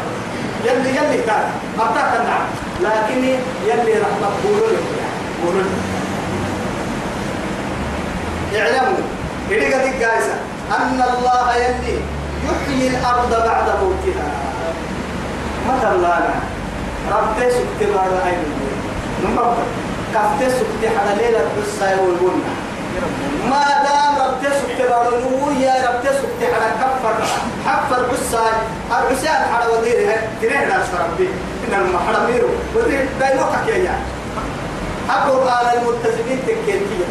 يلي 0.64 0.90
يلي 0.97 1.23
كان. 1.23 1.44
أعطاك 1.81 2.21
النعم. 2.21 2.47
لكن 2.81 3.25
يلي 3.66 3.92
رحمة 4.01 4.29
بولون 4.44 4.77
بولون 5.44 5.71
اعلموا. 8.57 8.99
إذا 9.51 9.66
قد 9.66 10.03
قايسة؟ 10.03 10.35
أن 10.77 11.03
الله 11.03 11.57
يلي 11.57 11.97
يحيي 12.44 12.88
الأرض 12.88 13.31
بعد 13.31 13.66
موتها. 13.83 14.29
متى 15.68 15.88
الله 15.94 16.21
ربتي 17.12 17.51
سكتي 17.51 17.92
بعد 17.94 18.12
أين 18.27 18.38
نمبر 19.25 19.55
كفتي 20.14 20.51
سكتي 20.51 20.88
حدا 20.99 21.14
ليلة 21.23 21.38
بسا 21.38 22.01
والبنة 22.01 22.53
ما 23.50 23.64
دام 23.84 24.28
ربتي 24.28 24.54
سكتي 24.58 24.88
بعد 24.88 25.06
يا 25.61 25.74
ربتي 25.88 26.08
سكتي 26.08 26.46
حدا 26.54 26.70
كفر 26.80 27.14
حفر 27.66 28.02
بسا 28.12 28.44
العسان 28.90 29.54
حدا 29.54 29.68
وديرها 29.68 30.16
تنين 30.42 30.68
ناس 30.68 30.87
ربي. 31.00 31.28
إن 31.68 31.80
المحرم 31.80 32.30
ميرو 32.30 32.48
ودير 32.76 33.08
دايلوكك 33.20 33.68
يا 33.68 33.76
يعني 33.76 34.02
أقول 35.11 35.48
على 35.48 35.78
الملتزمين 35.78 36.38
تكيتي 36.46 37.04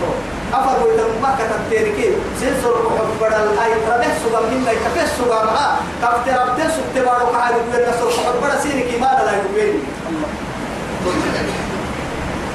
أفر 0.54 0.86
ويتم 0.88 1.21
ما 1.21 1.36
كتبتيركي 1.39 2.10
سنسر 2.39 2.69
روح 2.69 2.93
بدل 3.21 3.60
أي 3.60 3.73
ربح 3.91 4.08
سوغا 4.23 4.41
منا 4.41 4.71
يكفي 4.71 5.08
سوغا 5.17 5.45
معا 5.45 5.78
كفتي 6.02 6.32
ربتي 6.32 6.63
سكتي 6.63 7.06
بعد 7.06 7.21
قاعد 7.21 7.54
يقول 7.54 7.73
لك 7.73 7.95
سر 8.00 8.06
روح 8.06 8.36
بدل 8.43 8.62
سينك 8.63 9.02
ما 9.02 9.06
لا 9.26 9.32
يقول 9.32 9.80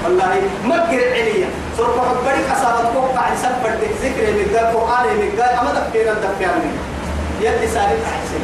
والله 0.05 0.41
مكر 0.65 1.01
عليا. 1.15 1.49
سرق 1.77 1.97
حبري 2.09 2.43
أصابت 2.53 2.87
فوق 2.95 3.15
قاعد 3.17 3.37
سفر 3.37 3.71
ذكر 4.03 4.25
ذا 4.53 4.63
قرآن 4.75 5.07
ذا 5.37 5.61
أما 5.61 5.71
دفينا 5.73 6.13
دفينا 6.13 6.71
يلي 7.41 7.69
سالك 7.69 8.03
أحسن. 8.13 8.43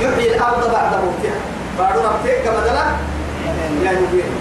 يحيي 0.00 0.34
الأرض 0.34 0.72
بعد 0.72 0.92
موتها. 1.04 1.38
بعد 1.78 1.96
ربك 1.98 2.42
كما 2.44 2.60
دلا 2.66 2.84
لا 3.84 3.90
يبين 3.90 4.32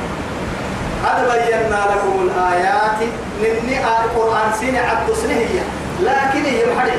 هذا 1.05 1.23
بينا 1.33 1.81
لكم 1.91 2.27
الآيات. 2.27 2.99
نني 3.41 3.77
القرآن 3.79 4.49
سنة 4.61 4.79
عبد 4.79 5.13
سنهية 5.13 5.63
لكن 6.01 6.43
هي 6.45 6.65
محل 6.75 6.91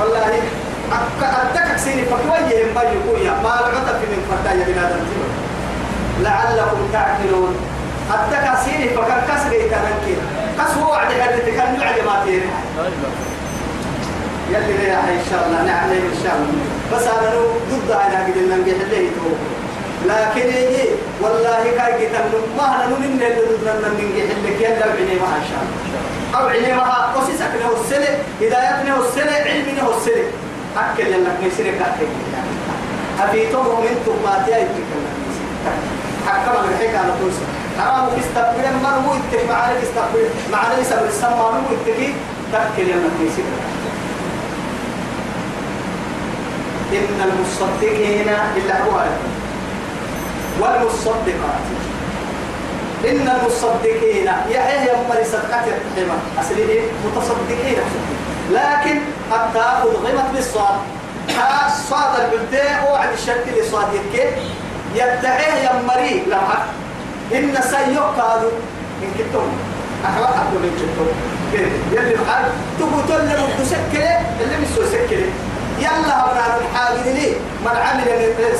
والله 0.00 0.32
أتك 0.92 1.76
سيني 1.76 2.04
فكوية 2.04 2.72
ما 2.74 2.82
يقول 2.82 3.20
ما 3.44 3.48
لعت 3.62 3.88
في 4.00 4.06
من 4.12 4.20
فردا 4.28 4.52
يا 4.60 4.64
بنادم 4.66 5.04
لعلكم 6.22 6.80
تعقلون. 6.92 7.56
أتك 8.10 8.58
سيني 8.64 8.86
كسر 9.28 9.52
يتنكي 9.52 10.14
كسر 10.58 10.80
وعد 10.90 11.12
هذا 11.12 11.38
كان 11.56 11.80
يعد 11.80 12.00
ما 12.06 12.14
يلي 14.50 14.76
ليه 14.78 14.92
إن 14.94 15.22
شاء 15.30 15.46
الله 15.46 15.62
نعم 15.62 15.90
إن 15.90 16.16
شاء 16.24 16.34
الله. 16.36 16.64
بس 16.92 17.02
أنا 17.06 17.34
نو 17.34 17.42
ضد 17.70 17.90
أنا 17.90 18.24
قد 18.24 18.38
ننجح 18.38 18.80
اللي 18.84 19.10
تو 19.16 19.28
لكن 20.08 20.48
يجي 20.48 20.88
والله 21.20 21.64
كاي 21.76 22.06
كتاب 22.06 22.24
ما 22.58 22.66
أنا 22.74 22.86
نو 22.90 22.96
من 22.96 23.04
اللي 23.04 23.28
ضد 23.28 23.64
ننجح 23.84 24.36
اللي 24.36 24.58
كيان 24.58 24.80
لو 24.80 24.90
عيني 24.96 25.14
ما 25.20 25.26
إن 25.36 25.44
شاء 25.50 25.60
الله. 25.62 26.40
أو 26.40 26.46
عيني 26.48 26.72
ما 26.72 26.82
قصصك 27.16 27.52
له 27.60 27.70
السنة 27.80 28.10
هدايتنا 28.40 28.96
السنة 29.06 29.32
علمنا 29.50 29.96
السنة 29.96 30.24
أكل 30.76 31.24
لك 31.24 31.36
نسيرك 31.46 31.78
أكل. 31.80 32.06
أبيتم 33.20 33.66
ومنتم 33.66 34.16
ما 34.24 34.42
تيجي 34.46 34.82
حكم 36.26 36.54
الحكي 36.68 36.96
على 36.96 37.12
طول. 37.20 37.32
حرام 37.78 38.08
استقبل 38.18 38.64
مرمو 38.82 39.14
يتك 39.14 39.50
معنا 39.50 39.82
استقبل 39.82 40.28
معنا 40.52 40.78
يسمى 40.78 41.08
السما 41.08 41.36
مرمو 41.36 41.68
يتك 41.72 42.14
تأكل 42.52 42.88
يوم 42.88 43.10
نسيرك 43.22 43.68
إن 46.92 47.20
المصدقين 47.28 48.28
إلا 48.56 48.82
هو 48.82 49.04
والمصدقات. 50.60 51.64
إن 53.04 53.28
المصدقين 53.28 54.28
يحيى 54.50 54.88
يوم 54.88 55.10
صدقات 55.24 55.64
الحمى 55.68 56.18
أسلين 56.40 56.82
متصدقين. 57.04 57.78
لكن 58.50 58.98
التاء 59.32 59.82
أضغمت 59.82 60.30
بالصاد. 60.34 60.78
ها 61.38 61.68
صاد 61.90 62.20
البلداء 62.20 62.90
وعد 62.92 63.12
الشرك 63.12 63.44
اللي 63.48 63.62
صاد 63.70 63.86
يكي 63.94 64.28
يدعيه 64.94 65.70
يمري 65.70 66.22
لها 66.26 66.66
إن 67.34 67.62
سيوك 67.62 68.16
هذا 68.16 68.48
إن 69.02 69.10
كنتم. 69.18 69.48
أحوال 70.06 70.24
أقول 70.24 70.62
إن 70.64 70.70
كنتم. 70.80 71.08
يلي 71.92 72.14
الحال 72.14 72.44
تقول 72.78 73.28
لهم 73.28 73.48
تسكري 73.58 74.16
اللي 74.40 74.56
مسو 74.62 74.82
سكري. 74.92 75.30
يلا 75.78 76.14
أبناء 76.24 76.60
الحاجة 76.60 77.12
لي 77.12 77.28
من 77.64 77.76
عمل 77.76 78.08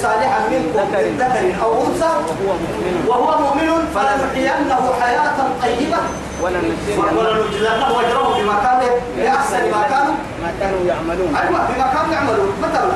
صالحا 0.02 0.40
منكم 0.50 0.86
من 0.92 1.16
ذكر 1.18 1.64
أو 1.64 1.86
أنثى 1.86 2.04
وهو 2.04 2.52
مؤمن. 2.64 3.04
وهو 3.08 3.40
مؤمن 3.40 3.70
فلنحيينه 3.94 4.92
حياة 5.00 5.36
طيبة. 5.62 5.98
ولنجزينهم 6.42 7.16
ولنجزينه 7.16 8.00
أجره 8.00 8.28
بما 8.38 8.56
كان 8.64 8.80
بأحسن 9.16 9.70
ما 9.70 9.82
كانوا. 9.90 10.14
ما 10.42 10.50
كانوا 10.60 10.82
يعملون. 10.86 11.36
أيوة 11.36 11.60
بما 11.68 11.86
كانوا 11.94 12.12
يعملون. 12.14 12.52
مثلا 12.62 12.94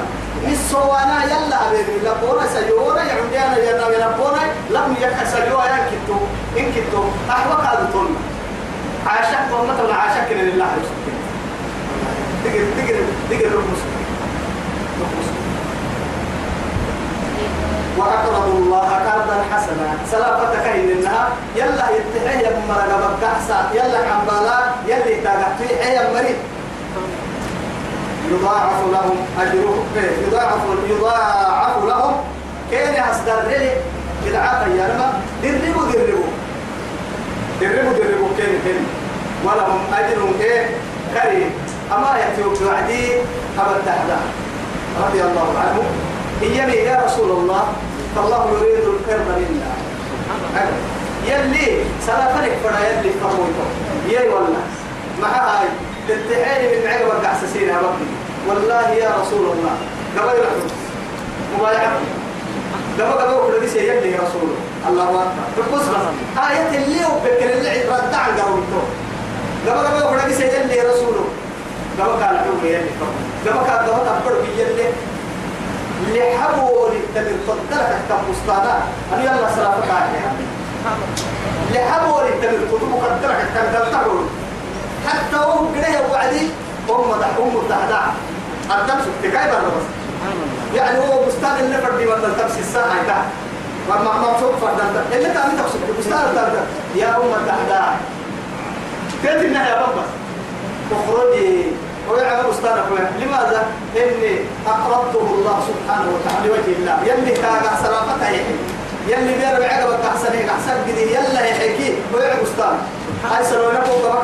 نسوانا 0.48 1.24
يلا 1.24 1.56
حبيبي 1.56 1.96
لبونا 2.06 2.46
سيونا 2.54 3.02
يعمدينا 3.02 3.56
يلا 3.56 3.88
يلبونا 3.88 4.42
لم 4.70 4.94
يكن 5.00 5.26
سيونا 5.34 5.76
ينكتو 5.78 6.16
إنكتو 6.58 7.02
أحوك 7.30 7.60
هذا 7.60 7.88
طولنا 7.92 8.18
عاشق 9.06 9.50
مثلا 9.70 9.94
عاشق 9.94 10.28
لله 10.30 10.66
دقر 12.44 12.64
دقر 12.78 12.96
دقر 13.30 13.46
المسلم 13.46 14.02
وأقرضوا 17.98 18.58
الله 18.58 18.88
قرضا 19.06 19.36
حسنا. 19.52 19.88
سلافتك 20.10 20.66
إن 20.66 20.90
إنها 20.90 21.28
يلا 21.56 21.86
يتحيه 21.96 22.38
يا 22.38 22.62
مرقب 22.68 23.02
الكحسة 23.14 23.58
يلا 23.74 23.98
عمبالا 24.10 24.58
يلي 24.86 25.20
تاقحتي 25.20 25.68
مريض 26.22 26.36
يضاعف 28.30 28.80
لهم 28.92 29.16
أجرهم. 29.40 29.84
يضاعف 30.26 30.60
يضاعف 30.90 31.84
لهم. 31.84 32.14
كان 32.70 32.94
أصدر 33.10 33.48
لي 33.48 33.70
يا 34.26 34.86
رب 34.88 35.12
دربوا 35.42 35.92
دربوا. 35.92 36.30
دربوا 37.60 37.92
دربوا. 37.92 38.28
كين 38.36 38.58
كين 38.64 38.86
ولهم 39.44 39.80
أجرهم 39.94 40.34
إيه؟ 40.40 40.66
كريم 41.14 41.50
أما 41.92 42.18
يأتيوا 42.18 42.54
بوعدي 42.54 43.12
أبد 43.58 43.84
تحدا 43.86 44.18
رضي 45.06 45.22
الله 45.22 45.58
عنه. 45.58 45.82
إيامي 46.42 46.72
يا 46.72 47.02
رسول 47.06 47.30
الله 47.30 47.64
فالله 48.16 48.50
يريد 48.50 48.84
القرب 48.84 49.28
منا 49.28 49.72
يلي 51.26 51.84
سلفنك 52.06 52.52
فلا 52.64 52.80
يلي 52.90 53.10
فرمويته 53.20 53.66
يا 54.08 54.34
والله 54.34 54.62
مع 55.22 55.28
هاي. 55.28 55.68
تتحيني 56.08 56.76
من 56.76 56.86
عقب 56.90 57.06
القعسسين 57.16 57.68
يا 57.68 57.76
ربي؟ 57.78 58.06
والله 58.48 58.88
يا 58.90 59.10
رسول 59.22 59.44
الله. 59.52 59.76
قبل 60.18 60.28
يحب 60.28 60.62
مبايعة. 61.58 61.92
قبل 62.98 63.12
قبل 63.12 63.34
وكل 63.34 63.66
دي 63.66 63.78
يلي 63.78 64.10
يا 64.12 64.18
رسول 64.20 64.48
الله. 64.88 65.04
أكبر. 65.58 65.76
بس 65.78 65.82
آية 66.50 66.68
اللي 66.78 67.04
وبكر 67.04 67.52
اللي 67.58 67.82
رد 67.88 68.14
عن 68.14 68.30
قرويته 68.40 68.82
قبل 69.66 69.86
قبل 69.86 70.02
وكل 70.06 70.28
دي 70.34 70.44
يلي 70.44 70.76
يا 70.76 70.90
رسول 70.92 71.14
قبل 72.00 72.20
كان 72.20 72.36
عمري 72.36 72.72
يلي 72.72 72.90
قبل 73.46 73.66
كان 73.66 73.76
قبل 73.86 74.08
أكبر 74.08 74.32
يلي 74.58 74.86
اللي 76.08 76.38
حبوا 76.38 76.88
للتمر 76.88 77.36
فضلك 77.48 77.98
كم 78.08 78.16
بستانا 78.32 78.80
أنا 79.12 79.22
يلا 79.22 79.54
سلامك 79.56 79.90
عليها 79.90 80.32
اللي 81.68 81.78
حبوا 81.92 82.22
للتمر 82.22 82.58
قدرك 83.04 83.46
كم 83.54 83.78
تلتقوا 83.78 84.20
حتى 85.08 85.36
هم 85.36 85.66
قليه 85.74 86.00
وعدي 86.12 86.48
هم 86.88 87.10
ده 87.20 87.26
هم 87.38 87.62
تهدع 87.68 88.02
الدم 88.80 89.00
سكت 89.04 89.32
كاي 89.32 89.50
برا 89.50 89.60
بس. 89.60 89.86
يعني 90.74 90.98
هو 90.98 91.24
بستان 91.26 91.56
اللي 91.60 91.78
فردي 91.78 92.06
ولا 92.06 92.28
تمسي 92.28 92.60
الساعة 92.60 93.06
ده. 93.06 93.16
وما 93.88 94.12
ما 94.12 94.32
فوق 94.32 94.56
فرد 94.56 94.80
اللي 95.12 95.28
تعمل 95.34 95.58
تقصد 95.58 95.80
بستان 95.98 96.34
ده. 96.34 96.62
يا 96.94 97.16
أم 97.16 97.32
تهدع 97.46 97.84
كيف 99.22 99.44
إنها 99.44 99.68
يا 99.68 99.74
بابا 99.74 100.02
اخرجي 100.92 101.62
ويعمل 102.10 102.50
أستاذك 102.50 102.84
لماذا؟ 103.20 103.66
إني 103.96 104.38
أقرضته 104.66 105.34
الله 105.34 105.60
سبحانه 105.68 106.08
وتعالى 106.14 106.48
لوجه 106.48 106.78
الله. 106.78 106.98
يلي 107.06 107.30
كاغا 107.30 107.76
سلامتها 107.82 108.30
يحيي 108.30 108.56
يلي 109.08 109.34
بيرو 109.34 109.62
عقبك 109.62 110.04
أحسن 110.04 110.48
أحسن 110.48 110.82
قدي 110.82 111.14
يلا 111.14 111.46
يحكي 111.46 111.94
ويعمل 112.14 112.42
أستاذ 112.42 112.74
هاي 113.30 113.44
سلونا 113.44 113.80
فوق 113.80 114.14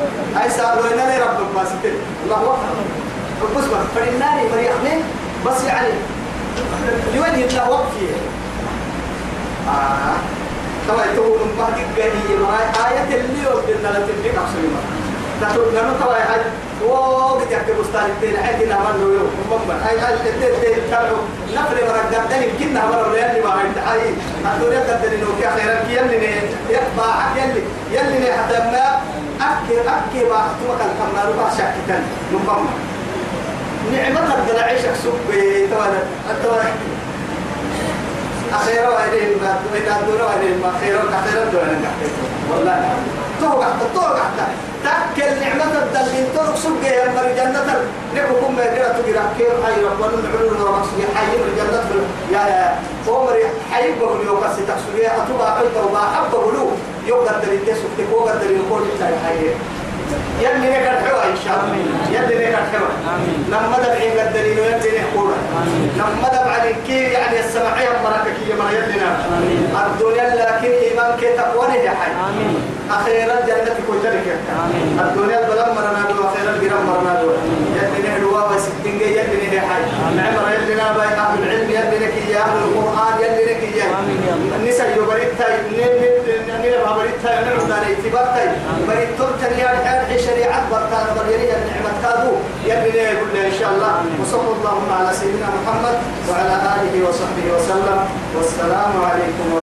قلبي 0.00 0.34
هاي 0.36 0.50
سلونا 0.50 1.04
لي 1.10 1.22
رب 1.22 1.38
الباسطين 1.48 1.96
الله 2.24 2.36
أكبر. 2.36 3.60
بس 3.60 3.64
بس. 3.64 3.86
فالناري 3.94 4.48
مريحني. 4.52 5.02
بس 5.46 5.64
يعني 5.64 5.88
لوجه 7.14 7.46
الله 7.46 7.70
وقفي. 7.70 8.06
آه. 9.68 10.16
طبعا 10.88 11.06
تقول 11.16 11.38
ما 11.58 11.66
تقني 11.96 12.38
آية 12.88 13.20
اللي 13.20 13.42
يوجدنا 13.42 13.88
لتنبيك 13.88 14.34
أحسن 14.34 14.62
مرة 14.72 15.54
تقول 15.54 15.74
لما 15.74 15.94
توا 16.00 16.14
هاي 16.14 16.40
وقت 16.88 17.50
يحكي 17.50 17.72
بستان 17.72 18.04
الدين 18.10 18.36
إنها 18.64 18.78
من 18.78 19.00
له 19.00 19.08
يوم. 19.18 19.30
مبا 19.50 19.74
هاي 19.86 19.98
هاي 19.98 20.14
الدين 20.14 20.48
الدين 20.54 20.90
تابعوا 20.90 21.24
نفر 21.54 21.76
مرة 21.88 22.18
قدني 22.18 22.46
يمكنها 22.48 22.86
مرة 22.86 23.12
لأني 23.12 23.40
ما 23.40 23.50
عند 23.50 23.76
حي 23.86 24.08
الدنيا 24.54 24.80
قدني 24.80 25.14
إنه 25.16 25.26
كي 25.40 25.60
خيرا 25.60 25.74
كي 25.84 25.92
يلي 25.96 26.18
حق 27.00 27.36
يلي. 27.42 27.62
يلي 27.92 28.32
حتى 28.32 28.58
ما 28.58 29.00
أكي 29.40 29.80
أكي 29.80 30.28
ما 30.30 30.36
أختمك 30.36 30.80
الكمال 30.80 31.36
ما 31.36 31.50
شاكتن 31.58 32.02
مبا 32.32 32.56
نعمة 33.92 34.32
قد 34.34 34.56
عيشك 34.58 34.94
سب 35.04 35.12
توا 35.70 35.86
توا 36.42 36.62
أخيرا 38.54 38.88
وعدين 38.88 39.28
ما 39.42 39.60
وإذا 39.72 40.00
دورا 40.06 40.24
وعدين 40.24 40.58
ما 40.62 40.72
خيرا 40.80 41.02
كخيرا 41.02 41.44
دورا 41.52 41.80
والله 42.50 42.92
توقع 43.40 43.66
توقع 43.94 44.24
تأكل 44.84 45.40
نعمة 45.40 45.64
الدلين 45.82 46.26
ترك 46.34 46.56
سبق 46.56 46.84
يا 46.88 47.08
مر 47.08 47.28
جنة 47.36 47.80
نعمكم 48.14 48.56
ما 48.56 48.62
يقرأ 48.62 48.92
تقرأ 48.92 49.24
كيف 49.38 49.48
حي 49.66 49.82
ربنا 49.84 50.22
نعلن 50.22 50.62
ورمسي 50.62 51.02
حي 51.14 51.26
من 51.36 51.52
جنة 51.56 51.84
يا 52.32 52.46
يا. 52.48 52.76
عمر 53.08 53.36
حي 53.72 53.92
بقول 54.00 54.26
يوم 54.26 54.40
بس 54.40 54.56
تحسبي 54.68 55.06
أتوبة 55.06 55.44
قلت 55.44 55.76
وما 55.88 56.00
حب 56.00 56.30
بقولوا 56.32 56.70
يوم 57.08 57.20
قدر 57.28 57.52
يتسوق 57.52 57.90
تقول 57.98 58.28
قدر 58.28 58.50
يقول 58.50 58.82
إنت 58.92 59.02
حي. 59.24 59.44
يلي 60.44 60.68
نكر 60.70 60.96
حوا 61.04 61.24
إن 61.32 61.36
شاء 61.44 61.56
الله. 61.64 61.76
يلي 62.18 62.46
نكر 62.46 62.62
حوا 62.72 62.88
لما 63.48 63.76
دبعين 63.84 64.12
قدرين 64.18 64.58
يلي 64.58 64.98
نحورا 64.98 65.36
لما 65.96 66.28
دبعين 66.28 66.76
كي 66.86 66.98
يعني 67.02 67.40
السماعية 67.40 67.88
مركك 68.04 68.36
يا 68.50 68.56
مرة 68.56 68.70
يلي 68.70 68.96
الدنيا 69.86 70.24
لكن 70.34 70.70
إيمان 70.84 71.16
كي 71.20 71.26
تقوى 71.36 71.66
يا 71.74 71.90
حي. 71.90 72.12
أخيرا 72.90 73.36
كل 73.88 73.98
ذلك 74.04 74.26
الدنيا 75.00 75.38
البلد 75.40 75.68
مرنا 75.76 76.02
دو 76.10 76.28
أخيرا 76.28 76.50
الجرام 76.56 76.86
مرنا 76.86 77.22
دو 77.22 77.28
يلي 77.76 78.07
نهدوا 78.38 78.56
وستين 78.56 78.98
جي 78.98 79.04
يلي 79.04 79.36
نهي 79.46 79.60
حي 79.60 79.82
نعمر 80.16 80.52
يلي 80.52 80.74
نابا 80.74 81.02
أهل 81.02 81.42
العلم 81.42 81.70
يلي 81.70 82.06
نكي 82.06 82.32
يا 82.32 82.40
أهل 82.40 82.58
القرآن 82.64 83.14
يلي 83.22 83.42
نكي 83.52 83.78
يا 83.78 83.86
النساء 84.56 84.96
يبريتا 84.96 85.46
نينا 86.62 86.94
بريتا 86.96 87.30
نعم 87.44 87.68
دار 87.68 87.84
اتبارتا 87.92 88.56
بريتور 88.88 89.30
تنيا 89.40 89.72
الحين 89.72 90.18
شريعة 90.18 90.70
برتان 90.70 91.06
بريريا 91.16 91.56
النعمة 91.56 91.92
كادو. 92.02 92.32
يلي 92.66 92.90
نهي 92.90 93.16
كل 93.20 93.36
إن 93.38 93.52
شاء 93.60 93.70
الله. 93.70 93.94
وصلى 94.22 94.50
اللهم 94.58 94.88
على 94.98 95.12
سيدنا 95.12 95.48
محمد 95.58 95.96
وعلى 96.28 96.54
آله 96.74 97.08
وصحبه 97.08 97.46
وسلم. 97.54 97.98
والسلام 98.36 98.92
عليكم 99.10 99.67